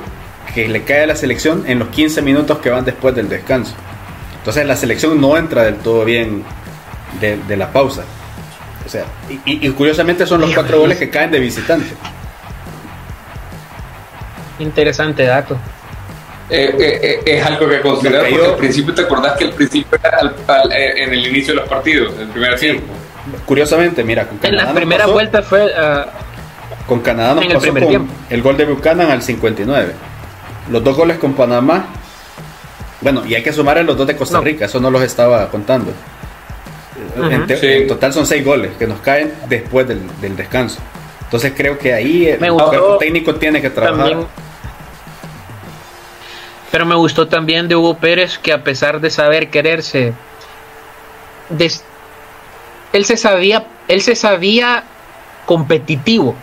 que 0.54 0.68
le 0.68 0.84
cae 0.84 1.04
a 1.04 1.08
la 1.08 1.16
selección 1.16 1.64
en 1.68 1.80
los 1.80 1.90
15 1.90 2.22
minutos 2.22 2.60
que 2.60 2.70
van 2.70 2.84
después 2.84 3.16
del 3.16 3.30
descanso. 3.30 3.74
Entonces 4.38 4.66
la 4.66 4.76
selección 4.76 5.22
no 5.22 5.38
entra 5.38 5.64
del 5.64 5.76
todo 5.76 6.04
bien 6.04 6.44
de, 7.20 7.58
la 7.58 7.72
pausa. 7.72 8.04
O 8.86 8.90
sea, 8.90 9.06
y, 9.46 9.70
curiosamente 9.70 10.26
son 10.26 10.42
los 10.42 10.54
cuatro 10.54 10.80
goles 10.80 10.98
que 10.98 11.10
caen 11.10 11.32
de 11.32 11.40
visitante. 11.40 11.94
Interesante 14.60 15.24
dato. 15.24 15.58
Eh, 16.52 16.76
eh, 16.78 17.00
eh, 17.02 17.38
es 17.38 17.46
algo 17.46 17.70
que 17.70 17.80
considerar 17.80 18.30
porque 18.30 18.46
al 18.46 18.56
principio 18.58 18.94
te 18.94 19.02
acordás 19.04 19.38
que 19.38 19.46
el 19.46 19.52
principio 19.52 19.98
era 20.04 20.20
en 20.70 21.14
el 21.14 21.28
inicio 21.28 21.54
de 21.54 21.62
los 21.62 21.70
partidos, 21.70 22.14
en 22.16 22.22
el 22.24 22.28
primer 22.28 22.60
tiempo. 22.60 22.94
Curiosamente, 23.46 24.04
mira, 24.04 24.28
con 24.28 24.38
Canadá. 24.38 24.62
En 24.62 24.68
la 24.68 24.74
primera 24.74 25.06
vuelta 25.06 25.42
fue. 25.42 25.72
Ah, 25.74 26.08
con 26.88 27.00
Canadá 27.00 27.36
nos 27.36 27.54
pasó 27.54 27.68
el, 27.68 27.84
con 27.86 28.10
el 28.30 28.42
gol 28.42 28.58
de 28.58 28.66
Buchanan 28.66 29.12
al 29.12 29.22
59. 29.22 29.94
Los 30.70 30.84
dos 30.84 30.96
goles 30.96 31.18
con 31.18 31.34
Panamá 31.34 31.86
Bueno, 33.00 33.24
y 33.26 33.34
hay 33.34 33.44
que 33.44 33.54
sumar 33.54 33.78
a 33.78 33.84
los 33.84 33.98
dos 33.98 34.06
de 34.06 34.18
Costa 34.18 34.42
Rica, 34.42 34.66
eso 34.66 34.80
no 34.82 34.92
los 34.92 35.02
estaba 35.04 35.48
contando. 35.50 35.94
en, 37.16 37.88
total 37.88 38.12
son 38.12 38.26
seis 38.26 38.44
goles 38.44 38.72
que 38.78 38.88
nos 38.88 39.00
caen 39.00 39.32
después 39.48 39.88
del, 39.88 40.36
descanso. 40.36 40.80
Entonces 41.24 41.54
creo 41.56 41.78
que 41.78 41.94
ahí 41.94 42.28
el 42.28 42.40
técnico 43.00 43.36
tiene 43.36 43.62
que 43.62 43.70
trabajar. 43.70 44.28
Pero 46.72 46.86
me 46.86 46.96
gustó 46.96 47.28
también 47.28 47.68
de 47.68 47.76
Hugo 47.76 47.98
Pérez 47.98 48.38
que 48.38 48.54
a 48.54 48.64
pesar 48.64 49.02
de 49.02 49.10
saber 49.10 49.50
quererse, 49.50 50.14
él 52.94 53.06
se 53.06 53.18
sabía, 53.18 53.68
él 53.88 54.02
se 54.02 54.16
sabía 54.16 54.86
competitivo. 55.46 56.36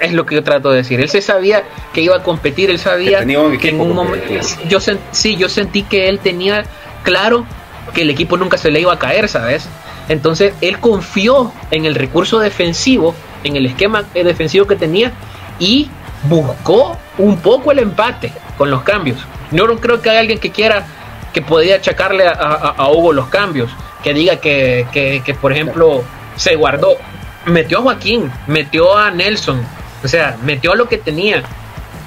Es 0.00 0.12
lo 0.12 0.24
que 0.24 0.34
yo 0.34 0.42
trato 0.42 0.70
de 0.70 0.78
decir. 0.78 0.98
Él 1.00 1.10
se 1.10 1.20
sabía 1.20 1.62
que 1.92 2.00
iba 2.00 2.16
a 2.16 2.22
competir, 2.22 2.70
él 2.70 2.78
sabía 2.78 3.24
que, 3.24 3.68
en 3.68 3.80
un 3.80 3.94
momento. 3.94 4.26
Yo 4.66 4.78
sí, 5.12 5.36
yo 5.36 5.48
sentí 5.48 5.82
que 5.82 6.08
él 6.08 6.18
tenía 6.18 6.64
claro 7.04 7.46
que 7.94 8.02
el 8.02 8.10
equipo 8.10 8.36
nunca 8.36 8.56
se 8.56 8.70
le 8.70 8.80
iba 8.80 8.92
a 8.92 8.98
caer, 8.98 9.28
¿sabes? 9.28 9.68
Entonces 10.08 10.54
él 10.62 10.80
confió 10.80 11.52
en 11.70 11.84
el 11.84 11.94
recurso 11.94 12.40
defensivo, 12.40 13.14
en 13.44 13.56
el 13.56 13.66
esquema 13.66 14.04
defensivo 14.14 14.66
que 14.66 14.74
tenía 14.74 15.12
y 15.58 15.90
buscó 16.24 16.96
un 17.18 17.36
poco 17.38 17.70
el 17.70 17.78
empate 17.78 18.32
con 18.56 18.70
los 18.70 18.82
cambios. 18.82 19.18
Yo 19.50 19.66
no 19.66 19.78
creo 19.78 20.00
que 20.00 20.10
haya 20.10 20.20
alguien 20.20 20.38
que 20.38 20.50
quiera 20.50 20.86
que 21.32 21.42
podía 21.42 21.76
achacarle 21.76 22.26
a, 22.26 22.88
Hugo 22.90 23.12
los 23.12 23.28
cambios, 23.28 23.70
que 24.02 24.14
diga 24.14 24.36
que, 24.36 24.86
que, 24.92 25.34
por 25.34 25.52
ejemplo, 25.52 26.02
se 26.36 26.56
guardó, 26.56 26.96
metió 27.46 27.78
a 27.78 27.82
Joaquín, 27.82 28.30
metió 28.46 28.96
a 28.96 29.10
Nelson, 29.10 29.62
o 30.02 30.08
sea, 30.08 30.36
metió 30.42 30.74
lo 30.74 30.88
que 30.88 30.98
tenía. 30.98 31.42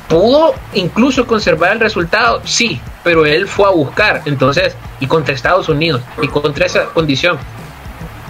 Pudo 0.08 0.54
incluso 0.74 1.26
conservar 1.26 1.74
el 1.74 1.80
resultado, 1.80 2.42
sí, 2.44 2.80
pero 3.04 3.26
él 3.26 3.48
fue 3.48 3.68
a 3.68 3.72
buscar, 3.72 4.22
entonces, 4.26 4.76
y 5.00 5.08
contra 5.08 5.34
Estados 5.34 5.70
Unidos, 5.70 6.02
y 6.22 6.28
contra 6.28 6.66
esa 6.66 6.86
condición. 6.88 7.38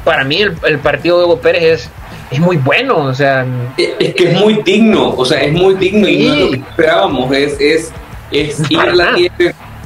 Para 0.04 0.23
mí 0.23 0.41
el, 0.41 0.80
partido 0.80 1.19
de 1.19 1.26
Hugo 1.26 1.39
Pérez 1.39 1.63
es, 1.63 1.89
es 2.32 2.39
muy 2.39 2.58
bueno, 2.58 2.97
o 2.97 3.13
sea... 3.13 3.45
Es, 3.78 4.13
que 4.15 4.32
es 4.32 4.39
muy 4.39 4.62
digno, 4.63 5.13
o 5.15 5.26
sea, 5.26 5.41
es 5.41 5.54
muy 5.54 5.76
digno 5.76 6.08
y 6.08 6.28
no 6.28 6.34
es 6.34 6.39
lo 6.39 6.49
que 6.52 6.58
esperábamos, 6.58 7.32
es, 7.34 7.60
es, 7.60 7.91
es 8.34 8.60
ir 8.69 8.80
a 8.80 8.96
la 8.96 9.15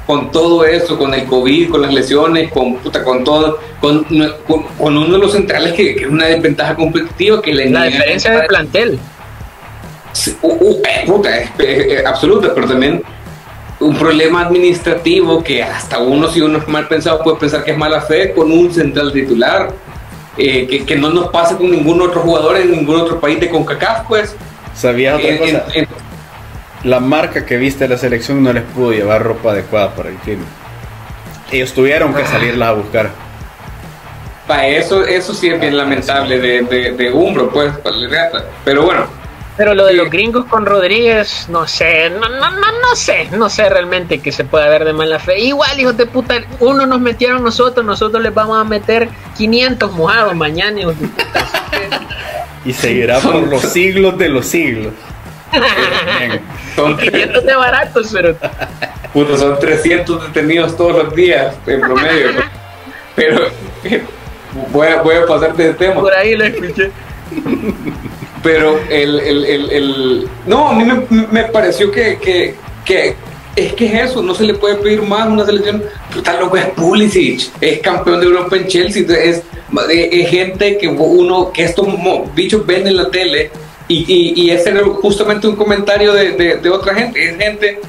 con 0.07 0.31
todo 0.31 0.63
eso, 0.63 0.97
con 0.97 1.13
el 1.13 1.25
COVID, 1.25 1.69
con 1.69 1.81
las 1.81 1.93
lesiones, 1.93 2.49
con 2.49 2.77
puta, 2.77 3.03
con 3.03 3.25
todo, 3.25 3.59
con, 3.81 4.05
con, 4.47 4.97
uno 4.97 5.11
de 5.11 5.17
los 5.17 5.33
centrales 5.33 5.73
que, 5.73 5.91
es 5.91 6.07
una 6.07 6.27
desventaja 6.27 6.75
competitiva 6.75 7.41
que 7.41 7.53
le 7.53 7.69
La 7.69 7.83
diferencia 7.83 8.31
de 8.31 8.47
plantel. 8.47 8.99
Uh, 10.41 10.47
uh, 10.47 10.81
eh, 10.87 11.03
puta, 11.05 11.37
es, 11.37 12.05
absoluta, 12.05 12.55
pero 12.55 12.67
también 12.67 13.03
un 13.81 13.97
problema 13.97 14.43
administrativo 14.43 15.43
que 15.43 15.61
hasta 15.61 15.99
uno, 15.99 16.29
si 16.29 16.39
uno 16.39 16.59
es 16.59 16.67
mal 16.69 16.87
pensado, 16.87 17.21
puede 17.21 17.37
pensar 17.37 17.65
que 17.65 17.71
es 17.71 17.77
mala 17.77 17.99
fe 17.99 18.31
con 18.31 18.49
un 18.49 18.73
central 18.73 19.11
titular. 19.11 19.73
Eh, 20.37 20.67
que, 20.67 20.85
que, 20.85 20.95
no 20.95 21.09
nos 21.09 21.29
pasa 21.29 21.57
con 21.57 21.69
ningún 21.69 21.99
otro 21.99 22.21
jugador 22.21 22.57
en 22.57 22.69
ningún 22.71 22.95
otro 22.95 23.19
país 23.19 23.39
de 23.39 23.49
CONCACAF, 23.49 24.07
pues. 24.07 24.35
¿Sabías 24.75 25.19
otra 25.19 25.37
cosa? 25.39 25.65
La 26.87 27.01
marca 27.01 27.45
que 27.45 27.57
viste 27.57 27.83
de 27.83 27.89
la 27.89 27.97
selección 27.97 28.41
no 28.41 28.53
les 28.53 28.63
pudo 28.63 28.93
llevar 28.93 29.21
ropa 29.21 29.51
adecuada 29.51 29.93
para 29.93 30.09
el 30.09 30.15
clima. 30.15 30.45
Ellos 31.51 31.73
tuvieron 31.73 32.13
que 32.13 32.25
salirla 32.25 32.69
a 32.69 32.73
buscar. 32.73 33.09
Para 34.47 34.67
eso, 34.67 35.05
eso 35.05 35.33
sí 35.33 35.49
es 35.49 35.59
bien 35.59 35.75
lamentable 35.75 36.39
de, 36.39 36.61
de, 36.61 36.91
de 36.91 37.11
Umbro, 37.11 37.49
pues, 37.49 37.73
pero 38.63 38.83
bueno. 38.83 39.05
Pero 39.57 39.73
lo 39.73 39.85
de 39.85 39.93
los 39.93 40.09
gringos 40.09 40.45
con 40.45 40.65
Rodríguez, 40.65 41.47
no 41.49 41.67
sé, 41.67 42.09
no, 42.09 42.29
no, 42.29 42.51
no, 42.51 42.71
no 42.81 42.95
sé, 42.95 43.27
no 43.31 43.49
sé 43.49 43.67
realmente 43.67 44.19
que 44.19 44.31
se 44.31 44.45
pueda 44.45 44.69
ver 44.69 44.85
de 44.85 44.93
mala 44.93 45.19
fe. 45.19 45.39
Igual, 45.39 45.77
hijos 45.79 45.97
de 45.97 46.05
puta, 46.05 46.35
uno 46.59 46.85
nos 46.85 47.01
metieron 47.01 47.43
nosotros, 47.43 47.85
nosotros 47.85 48.23
les 48.23 48.33
vamos 48.33 48.57
a 48.57 48.63
meter 48.63 49.09
500 49.35 49.91
mojados 49.91 50.35
mañana, 50.35 50.79
hijos 50.79 50.97
de 50.99 51.07
puta. 51.07 51.45
y 52.65 52.71
seguirá 52.71 53.19
por 53.19 53.47
los 53.47 53.61
siglos 53.63 54.17
de 54.17 54.29
los 54.29 54.45
siglos. 54.45 54.93
Son 56.75 56.97
500 56.97 57.45
de 57.45 57.55
baratos, 57.55 58.09
pero. 58.13 58.35
son 59.37 59.59
300 59.59 60.27
detenidos 60.27 60.75
todos 60.75 61.03
los 61.03 61.15
días 61.15 61.55
en 61.65 61.79
promedio. 61.79 62.29
pero 63.15 63.47
voy 64.71 64.87
a, 64.87 65.01
voy 65.01 65.15
a 65.15 65.25
pasarte 65.25 65.63
de 65.63 65.73
tema. 65.73 66.01
Por 66.01 66.13
ahí 66.13 66.35
lo 66.35 66.45
escuché. 66.45 66.91
Pero 68.43 68.79
el, 68.89 69.19
el, 69.19 69.45
el, 69.45 69.71
el, 69.71 70.29
No, 70.45 70.69
a 70.69 70.73
mí 70.73 70.83
me, 70.83 71.27
me 71.27 71.43
pareció 71.45 71.91
que, 71.91 72.17
que, 72.19 72.55
que, 72.85 73.15
es 73.55 73.73
que 73.73 73.85
es 73.87 74.11
eso, 74.11 74.21
no 74.21 74.35
se 74.35 74.43
le 74.43 74.53
puede 74.53 74.75
pedir 74.75 75.01
más 75.01 75.27
una 75.27 75.45
selección. 75.45 75.83
Puta 76.13 76.39
loco, 76.39 76.55
es 76.57 76.65
Pulisic, 76.67 77.49
es 77.59 77.79
campeón 77.79 78.19
de 78.19 78.27
Europa 78.27 78.55
en 78.55 78.67
Chelsea, 78.67 79.03
es, 79.23 79.43
es 79.89 80.29
gente 80.29 80.77
que 80.77 80.87
uno, 80.87 81.51
que 81.51 81.63
estos 81.63 81.87
bichos 82.35 82.65
ven 82.65 82.87
en 82.87 82.97
la 82.97 83.09
tele 83.09 83.51
y, 83.87 84.33
y, 84.35 84.49
ese 84.51 84.71
era 84.71 84.83
justamente 84.83 85.47
un 85.47 85.55
comentario 85.55 86.11
de, 86.13 86.57
de, 86.57 86.69
otra 86.69 86.93
gente. 86.93 87.23
Es 87.23 87.37
gente 87.37 87.79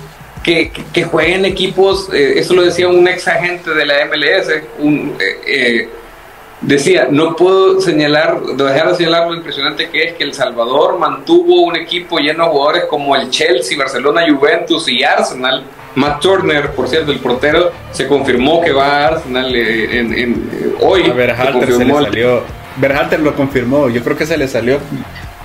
que, 0.44 0.70
que, 0.92 1.04
juega 1.04 1.34
en 1.34 1.44
equipos, 1.44 2.08
eh, 2.12 2.34
eso 2.36 2.54
lo 2.54 2.62
decía 2.62 2.88
un 2.88 3.06
ex 3.08 3.26
agente 3.26 3.74
de 3.74 3.84
la 3.84 4.06
MLS, 4.06 4.62
un, 4.78 5.16
eh, 5.18 5.40
eh, 5.46 5.88
decía, 6.60 7.08
no 7.10 7.34
puedo 7.34 7.80
señalar, 7.80 8.40
dejar 8.40 8.90
de 8.90 8.94
señalar 8.94 9.28
lo 9.28 9.34
impresionante 9.34 9.88
que 9.90 10.04
es 10.04 10.12
que 10.14 10.22
El 10.22 10.34
Salvador 10.34 10.98
mantuvo 10.98 11.62
un 11.62 11.74
equipo 11.74 12.18
lleno 12.18 12.44
de 12.44 12.50
jugadores 12.50 12.84
como 12.84 13.16
el 13.16 13.30
Chelsea, 13.30 13.76
Barcelona, 13.76 14.22
Juventus 14.28 14.88
y 14.88 15.02
Arsenal. 15.02 15.64
Matt 15.96 16.20
Turner, 16.20 16.70
por 16.72 16.86
cierto, 16.86 17.10
el 17.10 17.18
portero, 17.18 17.72
se 17.90 18.06
confirmó 18.06 18.60
que 18.60 18.70
va 18.70 18.86
a 18.86 19.06
Arsenal 19.08 19.52
en, 19.52 20.16
en, 20.16 20.76
hoy. 20.80 21.10
A 21.10 21.12
Berhalter 21.12 21.72
se, 21.72 21.84
le 21.84 21.92
salió. 21.92 22.42
Berhalter 22.76 23.18
lo 23.18 23.34
confirmó, 23.34 23.88
yo 23.88 24.04
creo 24.04 24.16
que 24.16 24.26
se 24.26 24.36
le 24.36 24.46
salió. 24.46 24.78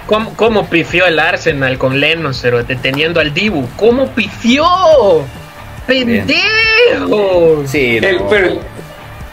¿Cómo, 0.07 0.33
¿Cómo, 0.35 0.67
pifió 0.67 1.05
el 1.05 1.19
Arsenal 1.19 1.77
con 1.77 1.99
Lennon, 1.99 2.33
pero 2.41 2.63
deteniendo 2.63 3.19
al 3.19 3.33
Dibu? 3.33 3.67
¿Cómo 3.77 4.07
pifió? 4.09 4.65
¡Pendejo! 5.87 7.63
Sí, 7.65 7.99
no. 8.01 8.27
pero 8.27 8.59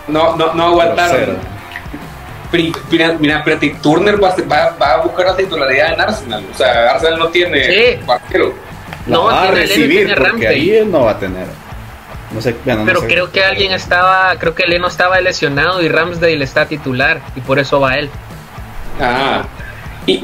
no, 0.09 0.37
no, 0.37 0.55
no 0.55 0.65
aguantaron. 0.65 1.39
Mira, 2.91 3.17
mira, 3.19 3.45
Turner 3.81 4.23
va, 4.23 4.35
va, 4.51 4.77
va, 4.81 4.95
a 4.95 4.97
buscar 4.99 5.27
la 5.27 5.37
titularidad 5.37 5.93
en 5.95 6.01
Arsenal. 6.01 6.45
O 6.53 6.57
sea, 6.57 6.91
Arsenal 6.91 7.19
no 7.19 7.29
tiene 7.29 7.65
sí. 7.65 8.01
No, 9.07 9.25
va 9.25 9.45
a 9.45 9.51
recibir 9.53 10.15
porque 10.17 10.49
ahí 10.49 10.71
él 10.71 10.91
no 10.91 11.05
va 11.05 11.13
a 11.13 11.19
tener. 11.19 11.47
No 12.33 12.41
sé, 12.41 12.55
pero 12.65 13.01
creo 13.03 13.33
que 13.33 13.43
alguien 13.45 13.73
estaba, 13.73 14.37
creo 14.39 14.55
que 14.55 14.65
Leno 14.65 14.87
estaba 14.87 15.21
lesionado 15.21 15.83
y 15.83 15.89
Ramsdale 15.89 16.45
está 16.45 16.67
titular 16.67 17.21
y 17.35 17.41
por 17.41 17.59
eso 17.59 17.81
va 17.81 17.95
él. 17.95 18.09
Ah, 19.01 19.45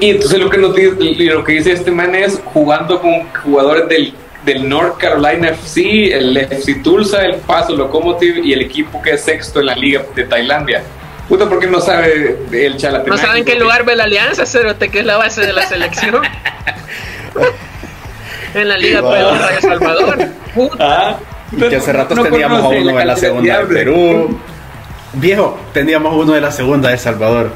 y, 0.01 0.11
entonces 0.11 0.39
lo 0.39 0.51
que, 0.51 0.59
nos 0.59 0.75
dice, 0.75 1.25
lo 1.25 1.45
que 1.45 1.53
dice 1.53 1.73
este 1.73 1.91
man 1.91 2.15
es 2.15 2.41
jugando 2.45 3.01
con 3.01 3.25
jugadores 3.45 3.89
del, 3.89 4.15
del 4.45 4.69
North 4.69 4.99
Carolina 4.99 5.51
FC, 5.51 6.17
el 6.17 6.37
FC 6.37 6.77
Tulsa, 6.77 7.25
el 7.25 7.37
Paso 7.37 7.77
Locomotive 7.77 8.41
y 8.41 8.53
el 8.53 8.63
equipo 8.63 9.01
que 9.03 9.13
es 9.13 9.23
sexto 9.23 9.61
en 9.61 9.67
la 9.67 9.75
liga 9.75 10.03
de 10.15 10.25
Tailandia. 10.25 10.83
Puta, 11.29 11.49
¿por 11.49 11.59
qué 11.59 11.67
no 11.67 11.81
sabe 11.81 12.39
el 12.53 12.77
Chalatenango? 12.77 13.21
No 13.21 13.29
saben 13.29 13.45
qué 13.45 13.57
lugar 13.57 13.85
ve 13.85 13.97
la 13.97 14.05
Alianza, 14.05 14.47
Cerote, 14.47 14.89
que 14.89 15.01
es 15.01 15.07
la 15.07 15.17
base 15.17 15.41
de 15.45 15.53
la 15.53 15.63
selección. 15.69 16.23
en 18.55 18.69
la 18.69 18.79
Liga 18.79 19.03
Pedro 19.03 19.35
de 19.35 19.61
Salvador. 19.61 20.29
Ah, 20.79 21.19
y 21.53 21.57
que 21.57 21.77
hace 21.77 21.93
rato 21.93 22.15
teníamos 22.23 22.63
a 22.63 22.69
uno 22.69 22.97
de 22.97 23.05
la 23.05 23.17
segunda 23.17 23.59
de 23.59 23.67
Perú. 23.67 24.41
Viejo, 25.15 25.59
teníamos 25.73 26.15
uno 26.15 26.33
de 26.33 26.41
la 26.41 26.53
segunda 26.53 26.91
de 26.91 26.99
Salvador. 26.99 27.51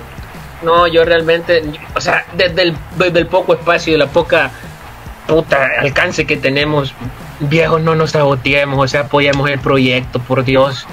No, 0.62 0.87
yo 0.87 1.05
realmente, 1.05 1.62
o 1.94 2.01
sea, 2.01 2.27
desde 2.37 2.62
el, 2.62 3.27
poco 3.27 3.55
espacio 3.55 3.94
y 3.94 3.96
la 3.96 4.09
poca 4.09 4.51
puta 5.27 5.70
alcance 5.81 6.27
que 6.27 6.37
tenemos, 6.37 6.94
viejo, 7.40 7.79
no 7.79 7.94
nos 7.94 8.11
saboteemos, 8.11 8.79
o 8.79 8.88
sea, 8.88 9.03
apoyamos 9.03 9.49
el 9.49 9.59
proyecto, 9.59 10.18
por 10.20 10.44
Dios. 10.44 10.87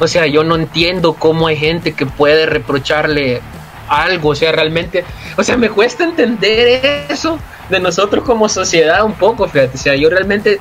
O 0.00 0.08
sea, 0.08 0.26
yo 0.26 0.42
no 0.42 0.56
entiendo 0.56 1.14
cómo 1.14 1.46
hay 1.46 1.56
gente 1.56 1.92
que 1.92 2.06
puede 2.06 2.46
reprocharle 2.46 3.40
algo, 3.88 4.30
o 4.30 4.34
sea, 4.34 4.50
realmente, 4.50 5.04
o 5.36 5.44
sea, 5.44 5.56
me 5.56 5.70
cuesta 5.70 6.02
entender 6.04 7.06
eso 7.08 7.38
de 7.68 7.78
nosotros 7.78 8.24
como 8.24 8.48
sociedad 8.48 9.04
un 9.04 9.14
poco, 9.14 9.46
fíjate, 9.46 9.76
o 9.76 9.80
sea, 9.80 9.94
yo 9.94 10.10
realmente 10.10 10.58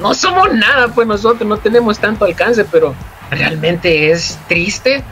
no 0.00 0.14
somos 0.14 0.52
nada, 0.54 0.88
pues 0.88 1.06
nosotros 1.06 1.48
no 1.48 1.56
tenemos 1.56 1.98
tanto 1.98 2.24
alcance, 2.24 2.64
pero 2.64 2.94
realmente 3.30 4.10
es 4.10 4.38
triste 4.46 5.02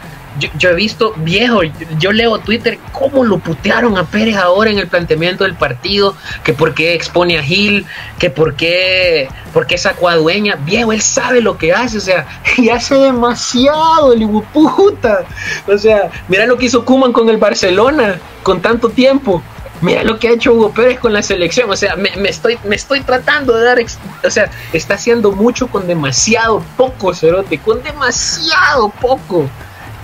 yo, 0.59 0.71
he 0.71 0.75
visto, 0.75 1.13
viejo, 1.17 1.63
yo, 1.99 2.13
leo 2.13 2.39
Twitter 2.39 2.79
cómo 2.93 3.25
lo 3.25 3.39
putearon 3.39 3.97
a 3.99 4.05
Pérez 4.05 4.37
ahora 4.37 4.71
en 4.71 4.79
el 4.79 4.89
planteamiento 4.89 5.45
del 5.45 5.55
partido, 5.55 6.17
que 6.45 6.53
por 6.53 6.75
qué 6.75 6.95
expone 6.95 7.39
a 7.39 7.43
Gil, 7.43 7.87
que 8.19 8.31
por 8.31 8.55
qué, 8.55 9.29
por 9.53 9.67
qué 9.67 9.79
sacó 9.79 10.09
a. 10.09 10.17
Viejo, 10.65 10.93
él 10.93 11.01
sabe 11.01 11.41
lo 11.41 11.57
que 11.57 11.73
hace, 11.73 11.99
o 11.99 12.01
sea, 12.01 12.27
y 12.57 12.69
hace 12.69 12.95
demasiado 12.97 14.13
el 14.13 14.27
puta. 14.53 15.25
O 15.67 15.79
sea, 15.79 16.11
mira 16.29 16.47
lo 16.47 16.57
que 16.57 16.67
hizo 16.67 16.85
Kuman 16.85 17.13
con 17.13 17.29
el 17.29 17.37
Barcelona, 17.37 18.19
con 18.43 18.61
tanto 18.61 18.89
tiempo. 18.89 19.43
Mira 19.83 20.03
lo 20.05 20.19
que 20.19 20.29
ha 20.29 20.33
hecho 20.33 20.55
Hugo 20.55 20.71
Pérez 20.71 20.99
con 20.99 21.13
la 21.13 21.23
selección. 21.23 21.71
O 21.71 21.77
sea, 21.77 21.97
me, 21.97 22.11
estoy, 22.29 22.59
me 22.65 22.77
estoy 22.77 23.01
tratando 23.01 23.55
de 23.55 23.65
dar. 23.65 23.79
O 24.25 24.31
sea, 24.31 24.51
está 24.73 24.95
haciendo 24.95 25.33
mucho 25.33 25.67
con 25.69 25.87
demasiado 25.87 26.63
poco, 26.77 27.15
Cerote. 27.15 27.59
Con 27.59 27.83
demasiado 27.83 28.89
poco. 28.89 29.49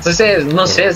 Entonces, 0.02 0.44
no 0.44 0.66
sé. 0.66 0.90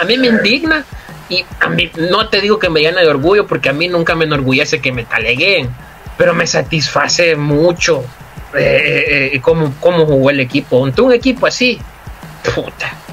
A 0.00 0.04
mí 0.04 0.16
me 0.16 0.28
indigna. 0.28 0.84
Y 1.28 1.44
a 1.60 1.68
mí 1.68 1.90
no 1.96 2.28
te 2.28 2.40
digo 2.40 2.58
que 2.58 2.68
me 2.68 2.80
llena 2.80 3.00
de 3.00 3.08
orgullo, 3.08 3.46
porque 3.46 3.70
a 3.70 3.72
mí 3.72 3.88
nunca 3.88 4.14
me 4.14 4.26
enorgullece 4.26 4.80
que 4.80 4.92
me 4.92 5.04
taleguen. 5.04 5.70
Pero 6.16 6.34
me 6.34 6.46
satisface 6.46 7.34
mucho 7.34 8.04
eh, 8.54 9.04
eh, 9.08 9.30
eh 9.32 9.40
cómo, 9.40 9.74
cómo 9.80 10.06
jugó 10.06 10.30
el 10.30 10.40
equipo. 10.40 10.78
Un 10.78 11.12
equipo 11.12 11.46
así. 11.46 11.80
Puta 12.54 13.04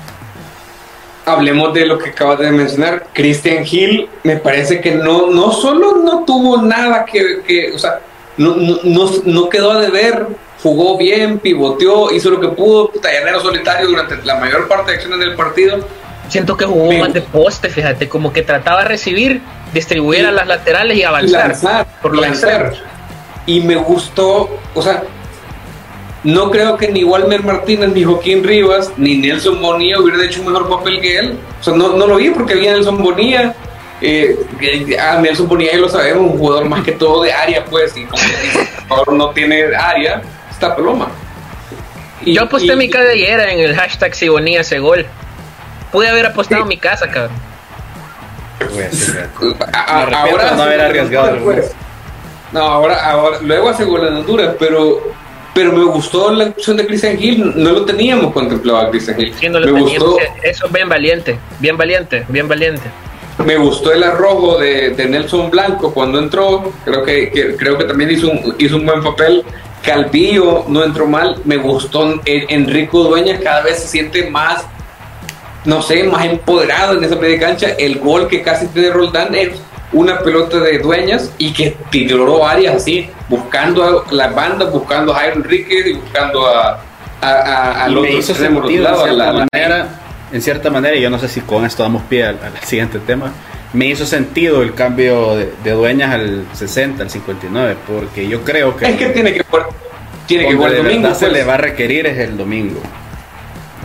hablemos 1.25 1.73
de 1.73 1.85
lo 1.85 1.97
que 1.97 2.09
acabas 2.09 2.39
de 2.39 2.51
mencionar. 2.51 3.07
Christian 3.13 3.65
Hill 3.69 4.09
me 4.23 4.37
parece 4.37 4.81
que 4.81 4.95
no, 4.95 5.27
no 5.27 5.51
solo 5.51 5.97
no 5.97 6.23
tuvo 6.25 6.61
nada 6.61 7.05
que, 7.05 7.41
que 7.45 7.71
o 7.73 7.79
sea, 7.79 7.99
no, 8.37 8.55
no, 8.55 9.09
no, 9.25 9.49
quedó 9.49 9.71
a 9.71 9.81
deber, 9.81 10.27
jugó 10.61 10.97
bien, 10.97 11.39
pivoteó, 11.39 12.11
hizo 12.11 12.29
lo 12.29 12.39
que 12.39 12.49
pudo, 12.49 12.89
tallanero 13.01 13.39
solitario 13.41 13.87
durante 13.87 14.17
la 14.23 14.35
mayor 14.35 14.67
parte 14.67 14.91
de 14.91 14.97
acciones 14.97 15.19
del 15.19 15.35
partido. 15.35 15.79
Siento 16.29 16.55
que 16.55 16.65
jugó 16.65 16.91
más 16.93 17.13
de 17.13 17.21
poste, 17.21 17.69
fíjate, 17.69 18.07
como 18.07 18.31
que 18.31 18.41
trataba 18.41 18.83
de 18.83 18.89
recibir, 18.89 19.41
distribuir 19.73 20.25
a 20.25 20.31
las 20.31 20.47
laterales 20.47 20.97
y 20.97 21.03
avanzar. 21.03 21.49
Lanzar, 21.49 21.87
por 22.01 22.15
lanzar. 22.15 22.73
Y 23.45 23.59
me 23.61 23.75
gustó, 23.75 24.49
o 24.73 24.81
sea, 24.81 25.03
no 26.23 26.51
creo 26.51 26.77
que 26.77 26.87
ni 26.89 27.03
Walmer 27.03 27.43
Martínez, 27.43 27.91
ni 27.93 28.03
Joaquín 28.03 28.43
Rivas, 28.43 28.91
ni 28.95 29.17
Nelson 29.17 29.59
Bonilla 29.59 29.99
hubiera 29.99 30.23
hecho 30.23 30.41
un 30.41 30.47
mejor 30.47 30.69
papel 30.69 31.01
que 31.01 31.17
él. 31.17 31.39
O 31.59 31.63
sea, 31.63 31.73
no, 31.73 31.89
lo 31.97 32.15
vi 32.15 32.29
porque 32.29 32.53
había 32.53 32.73
Nelson 32.73 33.01
Bonilla. 33.01 33.55
Eh, 34.01 34.35
a 34.99 35.19
Nelson 35.19 35.47
Bonilla 35.47 35.73
ya 35.73 35.79
lo 35.79 35.89
sabemos, 35.89 36.31
un 36.31 36.37
jugador 36.37 36.65
más 36.65 36.83
que 36.83 36.91
todo 36.91 37.23
de 37.23 37.33
área, 37.33 37.65
pues, 37.65 37.95
y 37.97 38.05
como 38.05 39.17
no 39.17 39.29
tiene 39.31 39.75
área, 39.75 40.21
está 40.61 40.75
peloma. 40.75 41.07
Y, 42.23 42.35
Yo 42.35 42.43
aposté 42.43 42.75
mi 42.75 42.89
cadellera 42.89 43.51
en 43.51 43.59
el 43.59 43.75
hashtag 43.75 44.13
si 44.13 44.29
Bonilla 44.29 44.61
ese 44.61 44.79
gol. 44.79 45.05
Pude 45.91 46.07
haber 46.07 46.27
apostado 46.27 46.65
mi 46.65 46.77
casa, 46.77 47.09
cabrón. 47.09 47.35
ahora 49.73 50.51
no 50.55 50.63
haber 50.63 50.81
arriesgado. 50.81 51.37
No, 52.51 52.59
ahora, 52.59 53.11
ahora, 53.11 53.39
luego 53.41 53.69
hace 53.69 53.85
gol 53.85 54.07
en 54.07 54.17
Honduras, 54.17 54.55
pero 54.59 55.13
pero 55.53 55.73
me 55.73 55.83
gustó 55.83 56.31
la 56.31 56.45
opción 56.45 56.77
de 56.77 56.85
Christian 56.85 57.21
Hill, 57.21 57.53
no 57.55 57.71
lo 57.71 57.85
teníamos 57.85 58.31
contemplado 58.31 58.79
a 58.79 58.89
Christian 58.89 59.19
Hill. 59.19 59.33
me 59.65 59.81
gustó, 59.81 60.17
eso 60.43 60.65
es 60.65 60.71
bien 60.71 60.87
valiente, 60.87 61.37
bien 61.59 61.75
valiente, 61.75 62.25
bien 62.29 62.47
valiente. 62.47 62.83
Me 63.45 63.57
gustó 63.57 63.91
el 63.91 64.03
arrojo 64.03 64.59
de, 64.59 64.93
Nelson 65.09 65.49
Blanco 65.49 65.93
cuando 65.93 66.19
entró, 66.19 66.71
creo 66.85 67.03
que, 67.03 67.55
creo 67.57 67.77
que 67.77 67.85
también 67.85 68.11
hizo 68.11 68.29
un, 68.29 68.55
hizo 68.59 68.77
un 68.77 68.85
buen 68.85 69.03
papel. 69.03 69.43
Calvillo 69.83 70.65
no 70.67 70.83
entró 70.83 71.07
mal, 71.07 71.41
me 71.43 71.57
gustó 71.57 72.21
Enrico 72.25 73.03
Dueñas, 73.03 73.39
cada 73.41 73.61
vez 73.61 73.79
se 73.79 73.87
siente 73.87 74.29
más, 74.29 74.65
no 75.65 75.81
sé, 75.81 76.03
más 76.03 76.25
empoderado 76.25 76.97
en 76.97 77.03
esa 77.03 77.15
media 77.15 77.39
cancha. 77.39 77.69
El 77.77 77.99
gol 77.99 78.27
que 78.27 78.41
casi 78.41 78.67
tiene 78.67 78.91
Roldán 78.91 79.33
es 79.33 79.59
una 79.93 80.19
pelota 80.19 80.59
de 80.59 80.79
dueñas 80.79 81.31
y 81.37 81.51
que 81.51 81.75
tiró 81.89 82.47
áreas 82.47 82.75
así, 82.75 83.09
buscando 83.27 84.05
a 84.09 84.13
las 84.13 84.33
bandas, 84.33 84.71
buscando 84.71 85.13
a 85.13 85.19
Jairo 85.19 85.37
Enrique 85.37 85.83
y 85.89 85.93
buscando 85.93 86.47
a, 86.47 86.79
a, 87.21 87.83
a, 87.83 87.89
los 87.89 88.03
me 88.03 88.13
hizo 88.13 88.33
sentido, 88.33 88.87
en, 88.87 89.15
cierta 89.15 89.33
manera, 89.33 89.87
en 90.31 90.41
cierta 90.41 90.69
manera, 90.69 90.95
y 90.95 91.01
yo 91.01 91.09
no 91.09 91.19
sé 91.19 91.27
si 91.27 91.41
con 91.41 91.65
esto 91.65 91.83
damos 91.83 92.03
pie 92.03 92.25
al, 92.25 92.37
siguiente 92.63 92.99
tema, 92.99 93.31
me 93.73 93.87
hizo 93.87 94.05
sentido 94.05 94.61
el 94.61 94.73
cambio 94.73 95.35
de, 95.35 95.71
dueñas 95.71 96.13
al 96.13 96.45
60, 96.53 97.03
al 97.03 97.09
59, 97.09 97.77
porque 97.87 98.27
yo 98.27 98.41
creo 98.41 98.75
que... 98.75 98.85
Es 98.85 98.97
que 98.97 99.07
tiene 99.07 99.33
que 99.33 99.43
jugar, 99.43 99.67
tiene 100.27 100.47
que 100.47 100.55
jugar 100.55 100.73
el 100.73 100.83
domingo. 100.83 101.13
se 101.13 101.19
pues. 101.27 101.31
le 101.33 101.43
va 101.43 101.53
a 101.53 101.57
requerir 101.57 102.05
es 102.07 102.17
el 102.17 102.37
domingo. 102.37 102.81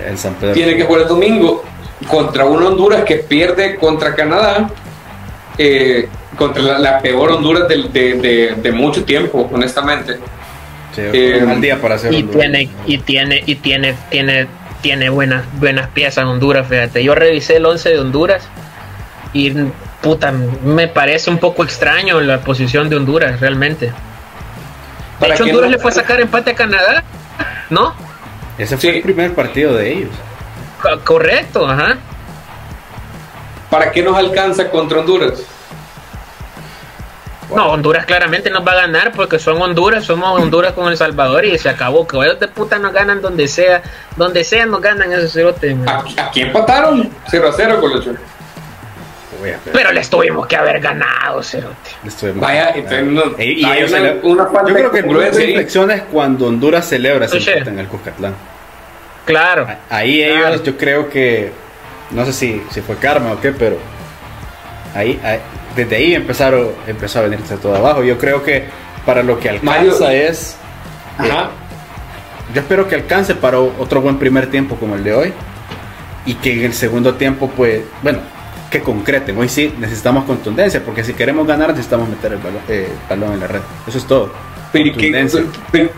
En 0.06 0.18
San 0.18 0.34
Pedro. 0.34 0.54
Tiene 0.54 0.76
que 0.76 0.84
jugar 0.84 1.02
el 1.02 1.08
domingo 1.08 1.64
contra 2.08 2.44
un 2.44 2.62
Honduras 2.62 3.04
que 3.04 3.16
pierde 3.16 3.76
contra 3.76 4.14
Canadá 4.14 4.68
eh, 5.58 6.08
contra 6.36 6.78
la, 6.78 7.00
peor 7.00 7.32
Honduras 7.32 7.66
de, 7.68 8.72
mucho 8.74 9.04
tiempo, 9.04 9.48
honestamente. 9.52 10.18
Eh, 10.98 11.44
día 11.60 11.78
para 11.78 11.96
hacer 11.96 12.14
y 12.14 12.22
tiene 12.22 12.70
y 12.86 12.96
tiene 12.96 13.42
y 13.44 13.56
tiene 13.56 13.94
tiene 14.08 14.46
tiene 14.80 15.10
buenas 15.10 15.44
buenas 15.60 15.88
piezas 15.88 16.24
Honduras, 16.24 16.66
fíjate. 16.68 17.04
Yo 17.04 17.14
revisé 17.14 17.56
el 17.56 17.66
11 17.66 17.88
de 17.90 17.98
Honduras 17.98 18.48
y 19.36 19.50
puta, 20.00 20.32
me 20.32 20.88
parece 20.88 21.28
un 21.28 21.36
poco 21.38 21.62
extraño 21.62 22.20
la 22.22 22.40
posición 22.40 22.88
de 22.88 22.96
Honduras 22.96 23.38
realmente. 23.38 23.92
De 25.20 25.28
hecho, 25.28 25.44
Honduras 25.44 25.70
le 25.70 25.78
fue 25.78 25.90
a 25.90 25.94
sacar 25.94 26.20
empate 26.20 26.52
a 26.52 26.54
Canadá, 26.54 27.04
¿no? 27.68 27.94
Ese 28.56 28.78
fue 28.78 28.96
el 28.96 29.02
primer 29.02 29.34
partido 29.34 29.74
de 29.74 29.92
ellos. 29.92 30.10
correcto, 31.04 31.68
ajá. 31.68 31.98
¿Para 33.68 33.92
qué 33.92 34.02
nos 34.02 34.16
alcanza 34.16 34.70
contra 34.70 35.00
Honduras? 35.00 35.42
No, 37.54 37.72
Honduras 37.72 38.06
claramente 38.06 38.50
nos 38.50 38.66
va 38.66 38.72
a 38.72 38.76
ganar 38.76 39.12
porque 39.12 39.38
son 39.38 39.60
Honduras, 39.60 40.04
somos 40.04 40.40
Honduras 40.40 40.72
con 40.72 40.88
El 40.88 40.96
Salvador 40.96 41.44
y 41.44 41.58
se 41.58 41.68
acabó. 41.68 42.06
Que 42.06 42.16
ellos 42.16 42.40
de 42.40 42.48
puta 42.48 42.78
nos 42.78 42.92
ganan 42.92 43.20
donde 43.20 43.48
sea, 43.48 43.82
donde 44.16 44.44
sea 44.44 44.64
nos 44.64 44.80
ganan 44.80 45.12
esos 45.12 45.32
cerotes. 45.32 45.76
Aquí, 46.16 46.40
empataron 46.40 47.10
0 47.28 47.48
a 47.48 47.52
0 47.52 47.78
con 47.80 47.90
los 47.92 48.08
pero 49.72 49.92
les 49.92 50.08
tuvimos 50.08 50.46
que 50.46 50.56
haber 50.56 50.80
ganado, 50.80 51.42
Cerote. 51.42 51.90
Vaya, 52.34 52.74
y, 52.76 53.64
una, 54.22 54.48
yo 54.66 54.74
creo 54.74 54.90
que 54.90 54.98
el 55.00 55.32
de 55.32 55.44
inflexión 55.48 55.90
es 55.90 56.02
cuando 56.02 56.46
Honduras 56.46 56.88
celebra 56.88 57.26
ese 57.26 57.58
en 57.58 57.78
el 57.78 57.86
Cuscatlán. 57.86 58.34
Claro. 59.24 59.66
Ahí 59.90 60.22
ellos, 60.22 60.62
yo 60.62 60.76
creo 60.76 61.08
que 61.08 61.52
no 62.10 62.24
sé 62.24 62.32
si, 62.32 62.62
si 62.70 62.80
fue 62.80 62.96
karma 62.96 63.32
o 63.32 63.40
qué, 63.40 63.52
pero 63.52 63.78
ahí, 64.94 65.20
desde 65.74 65.96
ahí 65.96 66.14
empezaron, 66.14 66.70
empezó 66.86 67.18
a 67.18 67.22
venirse 67.22 67.56
todo 67.56 67.74
abajo. 67.74 68.04
Yo 68.04 68.18
creo 68.18 68.42
que 68.42 68.64
para 69.04 69.22
lo 69.22 69.38
que 69.38 69.50
alcanza 69.50 70.14
es... 70.14 70.56
Ajá. 71.18 71.48
yo 72.52 72.60
espero 72.60 72.86
que 72.88 72.94
alcance 72.94 73.34
para 73.34 73.58
otro 73.58 74.02
buen 74.02 74.18
primer 74.18 74.50
tiempo 74.50 74.76
como 74.76 74.96
el 74.96 75.02
de 75.02 75.14
hoy 75.14 75.32
y 76.26 76.34
que 76.34 76.52
en 76.52 76.64
el 76.64 76.74
segundo 76.74 77.14
tiempo, 77.14 77.50
pues, 77.56 77.82
bueno, 78.02 78.18
que 78.70 78.80
concreten. 78.80 79.36
Hoy 79.38 79.48
sí 79.48 79.72
necesitamos 79.78 80.24
contundencia, 80.24 80.84
porque 80.84 81.04
si 81.04 81.14
queremos 81.14 81.46
ganar 81.46 81.70
necesitamos 81.70 82.08
meter 82.08 82.32
el 82.32 82.38
balón, 83.08 83.32
en 83.32 83.40
la 83.40 83.46
red. 83.46 83.60
Eso 83.86 83.98
es 83.98 84.06
todo. 84.06 84.30
Pero, 84.72 85.90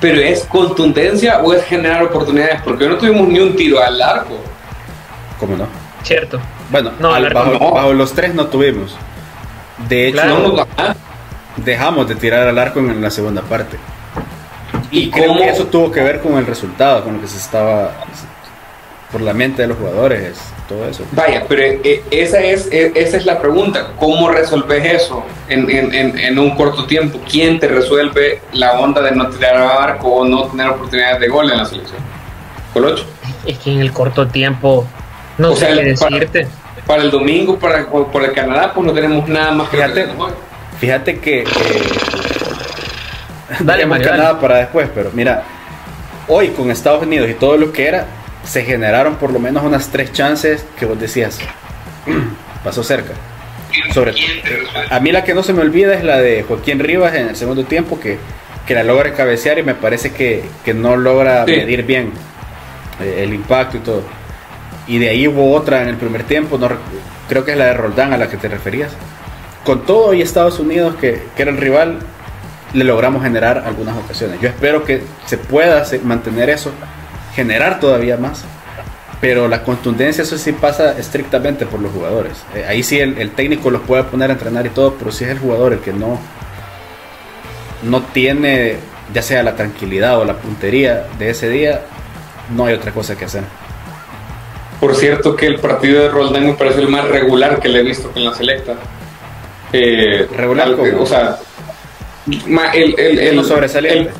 pero, 0.00 0.20
es 0.20 0.44
contundencia 0.44 1.40
o 1.40 1.52
es 1.54 1.64
generar 1.64 2.02
oportunidades, 2.04 2.60
porque 2.62 2.88
no 2.88 2.96
tuvimos 2.96 3.28
ni 3.28 3.40
un 3.40 3.56
tiro 3.56 3.82
al 3.82 4.00
arco. 4.00 4.38
¿Cómo 5.38 5.56
no? 5.56 5.66
Cierto. 6.02 6.40
Bueno, 6.70 6.92
bajo, 7.00 7.92
los 7.92 8.12
tres 8.12 8.34
no 8.34 8.46
tuvimos. 8.46 8.96
De 9.88 10.08
hecho, 10.08 10.66
dejamos 11.56 12.08
de 12.08 12.14
tirar 12.14 12.46
al 12.46 12.58
arco 12.58 12.80
en 12.80 13.00
la 13.00 13.10
segunda 13.10 13.42
parte. 13.42 13.76
Y, 14.90 15.10
creo 15.10 15.36
que 15.36 15.48
eso 15.48 15.66
tuvo 15.66 15.90
que 15.90 16.02
ver 16.02 16.20
con 16.20 16.36
el 16.36 16.46
resultado, 16.46 17.02
con 17.02 17.14
lo 17.14 17.20
que 17.20 17.26
se 17.26 17.38
estaba 17.38 17.92
por 19.10 19.20
la 19.20 19.32
mente 19.32 19.62
de 19.62 19.68
los 19.68 19.78
jugadores, 19.78 20.38
todo 20.72 20.88
eso. 20.88 21.04
Vaya, 21.12 21.44
pero 21.48 21.62
eh, 21.62 22.02
esa 22.10 22.40
es, 22.40 22.68
eh, 22.72 22.92
esa 22.94 23.16
es 23.16 23.26
la 23.26 23.38
pregunta. 23.40 23.92
¿Cómo 23.98 24.30
resolves 24.30 24.84
eso 24.84 25.24
en, 25.48 25.68
en, 25.70 26.18
en, 26.18 26.38
un 26.38 26.54
corto 26.56 26.86
tiempo? 26.86 27.20
¿Quién 27.30 27.58
te 27.58 27.68
resuelve 27.68 28.40
la 28.52 28.72
onda 28.78 29.02
de 29.02 29.12
no 29.12 29.28
tirar 29.28 29.56
al 29.56 29.90
arco 29.90 30.08
o 30.08 30.24
no 30.24 30.44
tener 30.44 30.68
oportunidades 30.68 31.20
de 31.20 31.28
gol 31.28 31.50
en 31.50 31.58
la 31.58 31.64
selección? 31.64 32.00
¿Colocho? 32.72 33.04
Es 33.46 33.58
que 33.58 33.72
en 33.72 33.80
el 33.80 33.92
corto 33.92 34.26
tiempo 34.26 34.86
no 35.38 35.54
sé 35.54 35.66
qué 35.68 35.84
decirte. 35.84 36.48
Para, 36.86 37.02
el 37.02 37.10
domingo, 37.10 37.58
para, 37.58 37.86
por 37.86 38.24
el 38.24 38.32
Canadá, 38.32 38.72
pues 38.74 38.86
no 38.86 38.92
tenemos 38.92 39.28
nada 39.28 39.52
más 39.52 39.68
que 39.68 39.76
Fíjate, 39.76 40.08
fíjate 40.78 41.20
que. 41.20 41.44
dale, 43.60 43.88
Canadá 43.88 44.40
para 44.40 44.56
después, 44.56 44.88
pero 44.94 45.10
mira, 45.12 45.44
hoy 46.28 46.48
con 46.48 46.70
Estados 46.70 47.02
Unidos 47.02 47.28
y 47.30 47.34
todo 47.34 47.56
lo 47.56 47.72
que 47.72 47.86
era, 47.86 48.06
se 48.44 48.64
generaron 48.64 49.16
por 49.16 49.32
lo 49.32 49.38
menos 49.38 49.64
unas 49.64 49.88
tres 49.88 50.12
chances 50.12 50.64
que 50.78 50.86
vos 50.86 50.98
decías, 50.98 51.38
pasó 52.64 52.82
cerca. 52.82 53.12
Sobre, 53.94 54.12
a 54.90 55.00
mí 55.00 55.12
la 55.12 55.24
que 55.24 55.32
no 55.32 55.42
se 55.42 55.54
me 55.54 55.62
olvida 55.62 55.94
es 55.94 56.04
la 56.04 56.18
de 56.18 56.42
Joaquín 56.42 56.78
Rivas 56.78 57.14
en 57.14 57.28
el 57.28 57.36
segundo 57.36 57.64
tiempo, 57.64 57.98
que, 57.98 58.18
que 58.66 58.74
la 58.74 58.82
logra 58.82 59.14
cabecear 59.14 59.58
y 59.58 59.62
me 59.62 59.74
parece 59.74 60.12
que, 60.12 60.44
que 60.64 60.74
no 60.74 60.96
logra 60.96 61.46
medir 61.46 61.84
bien 61.84 62.12
eh, 63.00 63.22
el 63.24 63.32
impacto 63.32 63.78
y 63.78 63.80
todo 63.80 64.02
y 64.86 64.98
de 64.98 65.08
ahí 65.08 65.28
hubo 65.28 65.52
otra 65.54 65.82
en 65.82 65.88
el 65.88 65.96
primer 65.96 66.24
tiempo, 66.24 66.58
no, 66.58 66.68
creo 67.28 67.44
que 67.44 67.52
es 67.52 67.58
la 67.58 67.66
de 67.66 67.74
Roldán 67.74 68.12
a 68.12 68.18
la 68.18 68.28
que 68.28 68.36
te 68.36 68.48
referías. 68.48 68.92
Con 69.64 69.86
todo 69.86 70.12
y 70.12 70.22
Estados 70.22 70.58
Unidos, 70.58 70.96
que, 70.96 71.22
que 71.36 71.42
era 71.42 71.50
el 71.50 71.56
rival, 71.56 72.00
le 72.72 72.84
logramos 72.84 73.22
generar 73.22 73.62
algunas 73.64 73.96
ocasiones. 73.96 74.40
Yo 74.40 74.48
espero 74.48 74.84
que 74.84 75.02
se 75.26 75.38
pueda 75.38 75.84
mantener 76.02 76.50
eso, 76.50 76.72
generar 77.34 77.80
todavía 77.80 78.16
más 78.16 78.44
pero 79.22 79.46
la 79.46 79.62
contundencia, 79.62 80.22
eso 80.22 80.36
sí 80.36 80.50
pasa 80.50 80.98
estrictamente 80.98 81.64
por 81.64 81.78
los 81.78 81.92
jugadores. 81.92 82.32
Eh, 82.56 82.64
ahí 82.68 82.82
sí 82.82 82.98
el, 82.98 83.30
técnico 83.30 83.70
los 83.70 83.82
puede 83.82 84.02
poner 84.02 84.30
a 84.30 84.32
entrenar 84.32 84.66
y 84.66 84.70
todo, 84.70 84.96
pero 84.98 85.12
si 85.12 85.22
es 85.22 85.30
el 85.30 85.38
jugador 85.38 85.72
el 85.72 85.78
que 85.78 85.92
no, 85.92 86.18
no 87.84 88.02
tiene 88.02 88.78
ya 89.14 89.22
sea 89.22 89.44
la 89.44 89.54
tranquilidad 89.54 90.18
o 90.18 90.24
la 90.24 90.38
puntería 90.38 91.06
de 91.20 91.30
ese 91.30 91.48
día, 91.48 91.82
no 92.50 92.66
hay 92.66 92.74
otra 92.74 92.90
cosa 92.90 93.16
que 93.16 93.26
hacer. 93.26 93.44
Por 94.80 94.96
cierto 94.96 95.36
que 95.36 95.46
el 95.46 95.60
partido 95.60 96.02
de 96.02 96.08
Roldán 96.08 96.44
me 96.44 96.54
parece 96.54 96.80
el 96.80 96.88
más 96.88 97.06
regular 97.06 97.60
que 97.60 97.68
le 97.68 97.78
he 97.78 97.82
visto 97.84 98.10
en 98.16 98.24
la 98.24 98.34
selecta. 98.34 98.74
Eh, 99.72 100.26
regular, 100.36 100.70
o 100.70 101.06
sea, 101.06 101.38
el, 102.26 102.98
el, 102.98 103.18
el, 103.20 103.36
no 103.36 103.44
sobresaliente. 103.44 104.10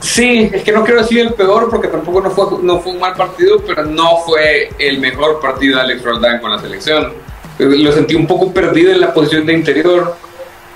Sí, 0.00 0.50
es 0.52 0.62
que 0.62 0.72
no 0.72 0.84
quiero 0.84 1.00
decir 1.00 1.20
el 1.20 1.34
peor 1.34 1.68
porque 1.70 1.88
tampoco 1.88 2.20
no 2.20 2.30
fue, 2.30 2.58
no 2.62 2.80
fue 2.80 2.92
un 2.92 3.00
mal 3.00 3.14
partido, 3.14 3.62
pero 3.66 3.84
no 3.84 4.18
fue 4.18 4.70
el 4.78 4.98
mejor 4.98 5.40
partido 5.40 5.76
de 5.76 5.82
Alex 5.82 6.02
Roldán 6.02 6.40
con 6.40 6.50
la 6.50 6.60
selección. 6.60 7.12
Lo 7.58 7.92
sentí 7.92 8.14
un 8.14 8.26
poco 8.26 8.52
perdido 8.52 8.92
en 8.92 9.00
la 9.00 9.14
posición 9.14 9.46
de 9.46 9.52
interior 9.52 10.16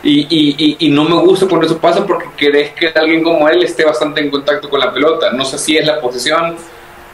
y, 0.02 0.20
y, 0.30 0.76
y, 0.78 0.90
no 0.90 1.04
me 1.04 1.16
gusta 1.16 1.46
cuando 1.46 1.66
eso 1.66 1.78
pasa 1.78 2.06
porque 2.06 2.28
querés 2.37 2.70
que 2.70 2.92
alguien 2.94 3.22
como 3.22 3.48
él 3.48 3.64
esté 3.64 3.84
bastante 3.84 4.20
en 4.20 4.30
contacto 4.30 4.70
con 4.70 4.78
la 4.78 4.92
pelota. 4.92 5.32
No 5.32 5.44
sé 5.44 5.58
si 5.58 5.76
es 5.76 5.84
la 5.84 6.00
posición 6.00 6.56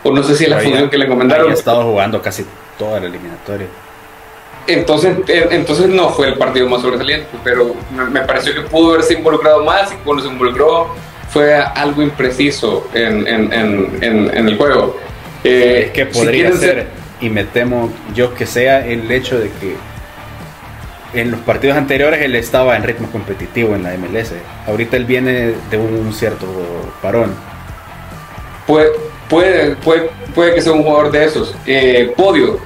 o 0.03 0.13
no 0.13 0.23
sé 0.23 0.37
si 0.37 0.45
es 0.45 0.51
la 0.51 0.61
función 0.61 0.91
que 0.91 0.99
le 0.99 1.07
encomendaron. 1.07 1.51
Ha 1.51 1.55
estado 1.55 1.83
jugando 1.83 2.21
casi 2.21 2.45
toda 2.79 3.01
la 3.01 3.07
eliminatoria. 3.07 3.67
Entonces, 4.67 5.17
eh, 5.29 5.49
entonces 5.51 5.89
no 5.89 6.11
fue 6.11 6.29
el 6.29 6.35
partido 6.35 6.69
más 6.69 6.83
sobresaliente, 6.83 7.29
pero 7.43 7.75
me, 7.91 8.21
pareció 8.23 8.55
que 8.55 8.63
pudo 8.63 8.93
haberse 8.93 9.15
involucrado 9.15 9.63
más 9.63 9.93
y 9.93 9.97
cuando 9.97 10.23
se 10.23 10.29
involucró 10.29 10.89
fue 11.35 11.53
algo 11.57 12.01
impreciso 12.01 12.89
en, 12.95 13.27
en, 13.27 13.53
en, 13.53 14.31
en 14.33 14.49
el 14.49 14.57
juego. 14.57 14.97
Eh, 15.43 15.87
es 15.87 15.91
que 15.91 16.07
podría 16.07 16.53
ser, 16.53 16.87
y 17.21 17.29
me 17.29 17.43
temo 17.43 17.93
yo 18.15 18.35
que 18.35 18.47
sea 18.47 18.87
el 18.87 19.11
hecho 19.11 19.41
de 19.41 19.51
que 19.51 19.75
en 21.13 21.33
los 21.33 21.41
partidos 21.41 21.77
anteriores 21.77 22.23
él 22.23 22.37
estaba 22.37 22.77
en 22.77 22.85
ritmo 22.85 23.11
competitivo 23.11 23.75
en 23.75 23.83
la 23.83 23.97
MLS. 23.97 24.33
Ahorita 24.69 24.97
él 24.97 25.07
viene 25.07 25.55
de 25.71 25.77
un 25.77 26.13
cierto 26.13 26.47
parón. 27.03 27.35
Puede, 28.65 28.91
puede, 29.29 29.75
puede, 29.75 30.11
puede 30.37 30.55
que 30.55 30.63
sea 30.63 30.73
un 30.73 30.85
jugador 30.85 31.11
de 31.11 31.25
esos. 31.25 31.53
Eh, 31.67 32.15
podio. 32.17 32.61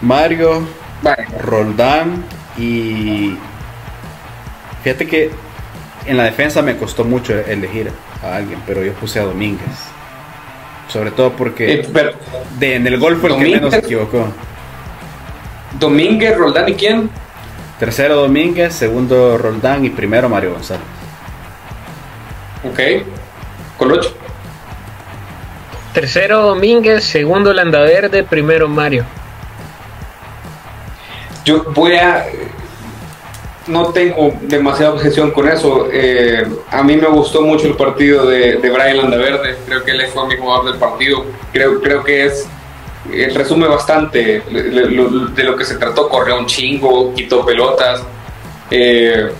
Mario, 0.00 0.62
Roldán 1.42 2.24
y 2.56 3.36
fíjate 4.82 5.06
que 5.06 5.30
en 6.06 6.16
la 6.16 6.24
defensa 6.24 6.62
me 6.62 6.76
costó 6.76 7.04
mucho 7.04 7.38
elegir 7.38 7.90
a 8.22 8.36
alguien, 8.36 8.60
pero 8.66 8.84
yo 8.84 8.92
puse 8.94 9.20
a 9.20 9.24
Domínguez. 9.24 9.66
Sobre 10.88 11.10
todo 11.10 11.32
porque 11.32 11.80
eh, 11.80 12.14
de, 12.58 12.76
en 12.76 12.86
el 12.86 12.98
gol 12.98 13.16
fue 13.16 13.30
el 13.30 13.36
que 13.36 13.50
menos 13.50 13.72
se 13.74 13.80
equivocó. 13.80 14.28
Domínguez, 15.78 16.36
Roldán 16.36 16.68
y 16.68 16.74
quién? 16.74 17.10
Tercero 17.78 18.16
Domínguez, 18.16 18.72
segundo 18.72 19.36
Roldán 19.36 19.84
y 19.84 19.90
primero 19.90 20.28
Mario 20.28 20.52
González. 20.52 20.84
Ok. 22.64 22.80
Colocho. 23.76 24.16
Tercero 25.92 26.42
Domínguez, 26.42 27.04
segundo 27.04 27.52
Landaverde, 27.52 28.22
primero 28.22 28.68
Mario. 28.68 29.04
Yo 31.44 31.64
voy 31.72 31.94
a. 31.96 32.26
No 33.66 33.86
tengo 33.86 34.32
demasiada 34.42 34.92
objeción 34.92 35.32
con 35.32 35.48
eso. 35.48 35.88
Eh, 35.92 36.46
a 36.70 36.82
mí 36.82 36.96
me 36.96 37.08
gustó 37.08 37.42
mucho 37.42 37.66
el 37.66 37.74
partido 37.74 38.26
de, 38.26 38.56
de 38.56 38.70
Brian 38.70 38.98
Landaverde. 38.98 39.56
Creo 39.66 39.82
que 39.82 39.90
él 39.90 40.06
fue 40.08 40.28
mi 40.28 40.36
jugador 40.36 40.66
del 40.66 40.78
partido. 40.78 41.24
Creo, 41.52 41.80
creo 41.80 42.04
que 42.04 42.26
es 42.26 42.48
eh, 43.12 43.30
resume 43.34 43.66
bastante 43.66 44.42
de 44.50 45.44
lo 45.44 45.56
que 45.56 45.64
se 45.64 45.76
trató. 45.76 46.08
Corrió 46.08 46.38
un 46.38 46.46
chingo, 46.46 47.12
quitó 47.14 47.44
pelotas. 47.44 48.02
Eh, 48.70 49.30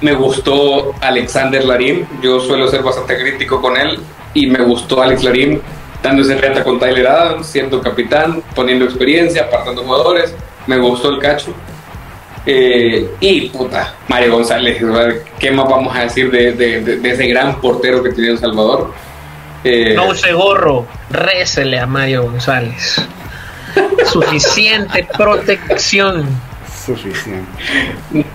me 0.00 0.12
gustó 0.12 0.94
Alexander 1.00 1.64
Larim. 1.64 2.06
Yo 2.22 2.40
suelo 2.40 2.68
ser 2.68 2.82
bastante 2.82 3.18
crítico 3.18 3.60
con 3.60 3.76
él. 3.76 3.98
Y 4.34 4.46
me 4.46 4.62
gustó 4.62 5.02
Alex 5.02 5.24
Larim 5.24 5.60
dándose 6.02 6.36
reta 6.36 6.62
con 6.62 6.78
Tyler 6.78 7.08
Adams, 7.08 7.46
siendo 7.46 7.80
capitán, 7.80 8.42
poniendo 8.54 8.84
experiencia, 8.84 9.44
apartando 9.44 9.82
jugadores. 9.82 10.34
Me 10.66 10.78
gustó 10.78 11.10
el 11.10 11.18
cacho. 11.18 11.52
Eh, 12.50 13.06
y 13.20 13.50
puta, 13.50 13.94
Mario 14.08 14.32
González, 14.32 14.82
¿qué 15.38 15.50
más 15.50 15.68
vamos 15.68 15.94
a 15.94 16.04
decir 16.04 16.30
de, 16.30 16.52
de 16.52 17.10
ese 17.10 17.26
gran 17.26 17.60
portero 17.60 18.02
que 18.02 18.10
tiene 18.10 18.30
El 18.30 18.38
Salvador? 18.38 18.94
no 19.94 20.08
use 20.08 20.32
gorro, 20.32 20.86
récele 21.10 21.78
a 21.78 21.86
Mario 21.86 22.22
González. 22.22 23.06
Suficiente 24.06 25.06
protección. 25.16 26.26
Suficiente. 26.86 27.50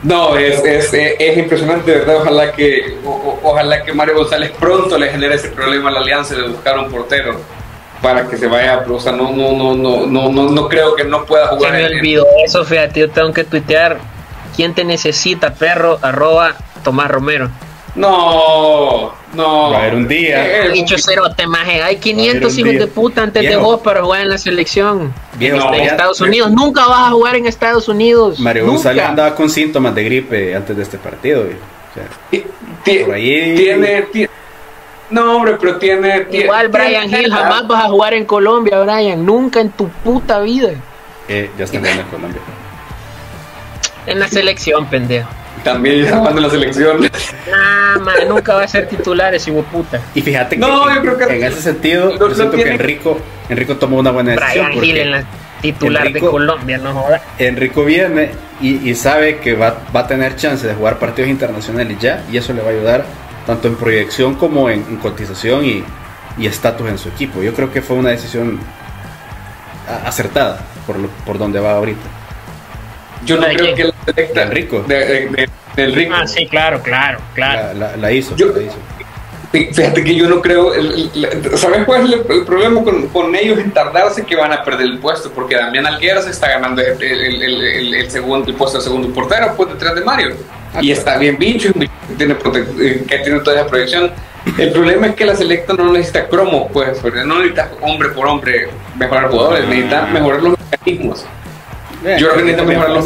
No, 0.04 0.38
es, 0.38 0.64
es, 0.64 0.94
es, 0.94 1.38
impresionante, 1.38 1.92
¿verdad? 1.92 2.18
Ojalá 2.18 2.52
que, 2.52 3.00
ojalá 3.04 3.84
que 3.84 3.94
Mario 3.94 4.14
González 4.16 4.52
pronto 4.60 4.96
le 4.96 5.10
genere 5.10 5.36
ese 5.36 5.50
problema 5.50 5.90
a 5.90 5.94
la 5.94 6.00
alianza 6.02 6.36
de 6.36 6.50
buscar 6.50 6.78
un 6.78 6.92
portero 6.92 7.40
para 8.04 8.28
que 8.28 8.38
se 8.38 8.48
vaya, 8.48 8.84
o 8.88 9.00
sea, 9.00 9.14
no, 9.14 9.32
no, 9.32 9.54
no, 9.54 9.74
no, 9.74 10.06
no, 10.06 10.30
no, 10.30 10.50
no 10.50 10.68
creo 10.68 10.94
que 10.94 11.06
no 11.06 11.26
pueda 11.26 11.48
jugar. 11.48 11.72
Se 11.72 11.78
me 11.78 11.86
olvidó 11.86 12.26
eso, 12.46 12.66
fíjate, 12.66 13.00
yo 13.00 13.10
tengo 13.10 13.32
que 13.32 13.46
tuitear. 13.46 13.98
¿Quién 14.56 14.76
te 14.76 14.84
necesita, 14.84 15.54
perro? 15.54 15.98
Arroba 16.02 16.54
Tomás 16.84 17.10
Romero. 17.10 17.50
No, 17.96 19.14
no. 19.34 19.70
Va 19.72 19.78
a 19.78 19.82
haber 19.84 19.96
un 19.96 20.08
día. 20.08 20.66
Eh, 20.66 20.72
dicho 20.72 20.96
cero 20.98 21.24
temaje. 21.36 21.82
Hay 21.82 21.98
500 21.98 22.58
hijos 22.58 22.74
de 22.74 22.88
puta 22.88 23.24
antes 23.24 23.42
de 23.42 23.56
vos 23.56 23.80
para 23.82 24.04
jugar 24.04 24.22
en 24.22 24.30
la 24.30 24.38
selección. 24.38 25.14
en 25.40 25.56
Estados 25.56 26.20
Unidos. 26.20 26.52
Nunca 26.52 26.86
vas 26.86 27.08
a 27.08 27.12
jugar 27.12 27.36
en 27.36 27.48
Estados 27.48 27.88
Unidos. 27.88 28.40
Mario 28.40 28.68
González 28.68 29.06
andaba 29.06 29.34
con 29.34 29.50
síntomas 29.50 29.96
de 29.96 30.04
gripe 30.04 30.56
antes 30.56 30.76
de 30.76 30.84
este 30.84 30.98
partido. 30.98 31.46
por 33.06 33.14
ahí. 33.16 33.56
Tiene, 33.56 34.08
No, 35.14 35.36
hombre, 35.36 35.58
pero 35.60 35.78
tiene. 35.78 36.26
Igual, 36.32 36.70
Brian 36.70 37.08
Hill, 37.08 37.32
jamás 37.32 37.68
vas 37.68 37.86
a 37.86 37.88
jugar 37.88 38.16
en 38.16 38.26
Colombia, 38.26 38.80
Brian. 38.82 39.24
Nunca 39.24 39.62
en 39.62 39.70
tu 39.70 39.88
puta 39.88 40.40
vida. 40.40 40.72
Eh, 41.28 41.52
ya 41.56 41.66
está 41.66 41.78
jugando 41.78 42.02
en 42.02 42.08
Colombia. 42.08 42.42
En 44.08 44.20
la 44.20 44.28
selección, 44.28 44.88
pendejo. 44.88 45.30
También 45.64 46.04
está 46.04 46.18
jugando 46.18 46.40
en 46.40 46.44
la 46.48 46.50
selección. 46.50 47.12
Ah, 47.54 48.00
man, 48.02 48.16
nunca 48.28 48.56
va 48.56 48.64
a 48.64 48.68
ser 48.68 48.88
titular 48.88 49.36
ese 49.36 49.52
puta. 49.52 50.02
Y 50.16 50.22
fíjate 50.22 50.60
que, 50.60 50.66
en, 50.66 51.44
ese 51.44 51.62
sentido, 51.62 52.18
yo 52.18 52.34
siento 52.34 52.58
que 52.58 52.72
Enrico, 52.72 53.20
Enrico 53.50 53.78
tomó 53.78 54.00
una 54.00 54.10
buena 54.10 54.32
decisión. 54.32 54.66
Brian 54.70 54.84
Hill 54.84 54.98
en 54.98 55.12
la 55.12 55.24
titular 55.62 56.12
de 56.12 56.20
Colombia, 56.20 56.80
no 56.80 56.92
joda. 56.94 57.22
Enrico 57.38 57.86
viene 57.86 58.32
y, 58.60 58.96
sabe 58.96 59.38
que 59.38 59.54
va, 59.54 59.78
va, 59.96 60.02
a 60.02 60.08
tener 60.08 60.36
chance 60.36 60.66
de 60.66 60.74
jugar 60.74 60.98
partidos 60.98 61.30
internacionales 61.30 61.98
ya, 62.00 62.24
y 62.32 62.38
eso 62.38 62.52
le 62.52 62.62
va 62.64 62.70
a 62.70 62.72
ayudar 62.72 63.06
tanto 63.46 63.68
en 63.68 63.76
proyección 63.76 64.36
como 64.36 64.70
en, 64.70 64.98
cotización 64.98 65.66
y 65.66 66.46
estatus 66.46 66.90
en 66.90 66.98
su 66.98 67.10
equipo. 67.10 67.42
Yo 67.42 67.54
creo 67.54 67.72
que 67.72 67.82
fue 67.82 67.96
una 67.96 68.10
decisión 68.10 68.60
acertada 70.06 70.60
por, 70.86 70.98
por 71.26 71.38
donde 71.38 71.60
va 71.60 71.74
ahorita. 71.74 72.02
Yo 73.26 73.38
no 73.38 73.48
creo 73.48 73.76
que 73.76 73.84
la 73.86 73.94
selecta. 74.06 74.46
Rico. 74.46 74.84
De, 74.84 75.50
del 75.76 75.96
Rico. 75.96 76.14
Ah, 76.16 76.28
sí, 76.28 76.46
claro, 76.48 76.82
claro, 76.82 77.20
claro. 77.34 77.74
La, 77.98 78.12
hizo, 78.12 78.36
la 78.38 78.62
hizo. 78.62 78.78
Fíjate 79.54 80.04
que 80.04 80.16
yo 80.16 80.28
no 80.28 80.42
creo. 80.42 80.72
¿Sabes 81.56 81.86
cuál 81.86 82.12
es 82.12 82.20
el, 82.28 82.44
problema 82.44 82.84
con, 82.84 83.08
con, 83.10 83.36
ellos 83.36 83.60
en 83.60 83.70
tardarse 83.70 84.26
que 84.26 84.36
van 84.36 84.52
a 84.52 84.64
perder 84.64 84.88
el 84.88 84.98
puesto? 84.98 85.30
Porque 85.30 85.56
Damián 85.56 85.86
Alguera 85.86 86.24
se 86.24 86.32
está 86.32 86.50
ganando 86.50 86.82
el, 86.82 87.04
el, 87.04 87.94
el, 87.94 88.10
segundo, 88.10 88.50
el 88.50 88.56
puesto 88.56 88.80
de 88.80 88.84
segundo 88.84 89.14
portero, 89.14 89.54
pues 89.56 89.70
detrás 89.70 89.94
de 89.94 90.02
Mario. 90.02 90.36
Y 90.82 90.92
está 90.92 91.20
bien 91.20 91.38
bicho, 91.38 91.72
tiene, 92.18 92.34
eh, 92.82 93.06
que 93.08 93.20
tiene 93.20 93.40
toda 93.42 93.58
esa 93.58 93.68
proyección. 93.68 94.12
El 94.58 94.72
problema 94.72 95.08
es 95.08 95.16
que 95.16 95.24
la 95.24 95.36
selecta 95.36 95.74
no 95.74 95.94
necesita 95.94 96.28
cromo, 96.28 96.68
pues, 96.74 97.04
no 97.04 97.36
necesita 97.38 97.70
hombre 97.82 98.10
por 98.10 98.26
hombre 98.26 98.70
mejorar 98.98 99.30
jugadores, 99.30 99.68
necesita 99.68 100.08
mejorar 100.08 100.42
los 100.42 100.56
mecanismos. 100.72 101.26
Yo 102.04 102.28
creo 102.28 102.36
que 102.38 102.42
necesita 102.42 102.64
mejorar 102.64 102.90
los 102.90 103.06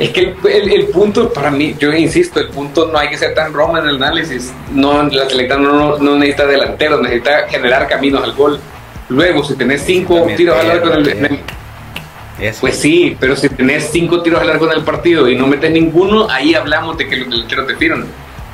es 0.00 0.10
que 0.10 0.34
el, 0.44 0.72
el, 0.72 0.86
punto, 0.86 1.30
para 1.30 1.50
mí, 1.50 1.76
yo 1.78 1.92
insisto, 1.92 2.40
el 2.40 2.48
punto 2.48 2.88
no 2.90 2.98
hay 2.98 3.10
que 3.10 3.18
ser 3.18 3.34
tan 3.34 3.52
roma 3.52 3.80
en 3.80 3.88
el 3.88 3.96
análisis. 3.96 4.50
No, 4.72 5.02
la 5.02 5.28
selección 5.28 5.62
no, 5.62 5.98
no, 5.98 6.16
necesita 6.16 6.46
delanteros, 6.46 7.02
necesita 7.02 7.46
generar 7.48 7.86
caminos 7.86 8.24
al 8.24 8.32
gol. 8.32 8.58
Luego, 9.10 9.44
si 9.44 9.56
tenés 9.56 9.82
cinco 9.82 10.26
tiros 10.34 10.58
al 10.58 10.70
arco 10.70 10.94
en 10.94 11.26
el, 11.26 11.40
Pues 12.58 12.76
sí, 12.76 13.14
pero 13.20 13.36
si 13.36 13.50
tenés 13.50 13.90
cinco 13.92 14.22
tiros 14.22 14.40
al 14.40 14.48
arco 14.48 14.70
en 14.72 14.78
el 14.78 14.84
partido 14.84 15.28
y 15.28 15.36
no 15.36 15.46
metes 15.46 15.70
ninguno, 15.70 16.30
ahí 16.30 16.54
hablamos 16.54 16.96
de 16.96 17.06
que 17.06 17.16
los 17.16 17.28
delanteros 17.28 17.66
te 17.66 17.74
tiran. 17.74 18.06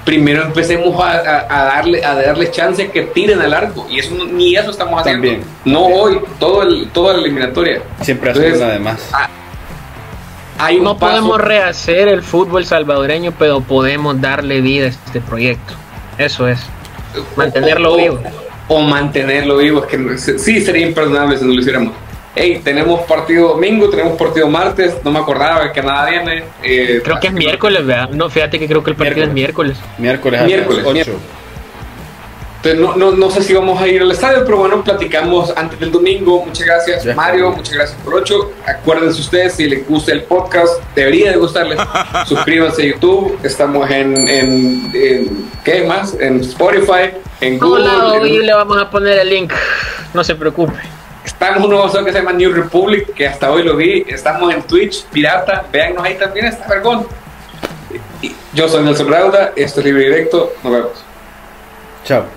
Primero 0.04 0.42
empecemos 0.42 1.00
a, 1.00 1.12
a, 1.48 1.64
darle 1.64 2.04
a 2.04 2.14
darles 2.16 2.50
chance 2.50 2.90
que 2.90 3.02
tiren 3.02 3.40
al 3.40 3.54
arco 3.54 3.86
y 3.88 4.00
eso 4.00 4.16
ni 4.32 4.56
eso 4.56 4.72
estamos 4.72 5.00
haciendo. 5.00 5.28
No 5.64 5.84
hoy, 5.86 6.18
todo 6.40 6.62
el, 6.64 6.88
toda 6.88 7.14
la 7.14 7.20
eliminatoria. 7.20 7.82
Siempre 8.02 8.32
hacemos 8.32 8.60
además. 8.62 9.12
No 10.80 10.96
podemos 10.96 11.40
rehacer 11.40 12.08
el 12.08 12.22
fútbol 12.22 12.64
salvadoreño, 12.64 13.32
pero 13.38 13.60
podemos 13.60 14.20
darle 14.20 14.60
vida 14.60 14.86
a 14.86 14.88
este 14.88 15.20
proyecto. 15.20 15.74
Eso 16.18 16.48
es. 16.48 16.60
mantenerlo 17.36 17.96
vivo. 17.96 18.20
O 18.68 18.80
mantenerlo 18.80 19.58
vivo, 19.58 19.84
es 19.84 19.86
que 19.86 20.38
sí 20.38 20.60
sería 20.60 20.86
imperdonable 20.86 21.38
si 21.38 21.44
no 21.44 21.52
lo 21.54 21.60
hiciéramos. 21.60 21.92
Hey, 22.34 22.60
tenemos 22.62 23.00
partido 23.02 23.50
domingo, 23.50 23.88
tenemos 23.88 24.18
partido 24.18 24.48
martes, 24.48 24.96
no 25.02 25.10
me 25.10 25.20
acordaba 25.20 25.72
que 25.72 25.82
nada 25.82 26.10
viene. 26.10 26.44
Eh, 26.62 27.00
creo 27.02 27.18
que 27.20 27.28
es 27.28 27.32
miércoles, 27.32 27.86
¿verdad? 27.86 28.10
No, 28.10 28.28
fíjate 28.28 28.58
que 28.58 28.66
creo 28.66 28.82
que 28.82 28.90
el 28.90 28.96
partido 28.96 29.24
es 29.24 29.32
miércoles. 29.32 29.78
Miércoles, 29.98 30.44
miércoles, 30.44 30.84
8 30.84 31.18
no, 32.74 32.96
no, 32.96 33.12
no, 33.12 33.30
sé 33.30 33.42
si 33.42 33.54
vamos 33.54 33.80
a 33.80 33.86
ir 33.86 34.02
al 34.02 34.10
estadio, 34.10 34.44
pero 34.44 34.58
bueno, 34.58 34.82
platicamos 34.82 35.52
antes 35.56 35.78
del 35.78 35.92
domingo. 35.92 36.44
Muchas 36.44 36.66
gracias, 36.66 37.16
Mario. 37.16 37.50
Muchas 37.50 37.74
gracias 37.74 38.00
por 38.02 38.14
ocho. 38.14 38.52
Acuérdense 38.66 39.20
ustedes, 39.20 39.54
si 39.54 39.68
les 39.68 39.86
gusta 39.86 40.12
el 40.12 40.22
podcast, 40.22 40.82
debería 40.94 41.30
de 41.30 41.36
gustarles. 41.36 41.78
Suscríbanse 42.26 42.82
a 42.82 42.86
YouTube. 42.86 43.38
Estamos 43.42 43.90
en, 43.90 44.28
en, 44.28 45.50
¿qué 45.64 45.84
más? 45.84 46.14
En 46.18 46.40
Spotify, 46.40 47.10
en 47.40 47.58
Google. 47.58 47.88
Hola, 47.88 48.26
y 48.26 48.38
le 48.38 48.54
vamos 48.54 48.78
a 48.78 48.90
poner 48.90 49.18
el 49.18 49.28
link. 49.28 49.52
No 50.14 50.24
se 50.24 50.34
preocupe. 50.34 50.74
Estamos 51.24 51.58
en 51.58 51.64
un 51.64 51.70
nuevo 51.70 52.04
que 52.04 52.12
se 52.12 52.18
llama 52.18 52.32
New 52.32 52.52
Republic, 52.52 53.12
que 53.12 53.26
hasta 53.28 53.50
hoy 53.50 53.62
lo 53.62 53.76
vi. 53.76 54.04
Estamos 54.08 54.54
en 54.54 54.62
Twitch, 54.62 55.04
pirata. 55.06 55.64
Véannos 55.70 56.04
ahí 56.04 56.14
también, 56.14 56.46
está 56.46 56.66
vergón. 56.68 57.06
Yo 58.54 58.68
soy 58.68 58.82
Nelson 58.84 59.08
Rauda, 59.08 59.52
esto 59.54 59.80
es 59.80 59.86
Libre 59.86 60.04
Directo. 60.04 60.52
Nos 60.62 60.72
vemos. 60.72 61.04
Chao. 62.04 62.35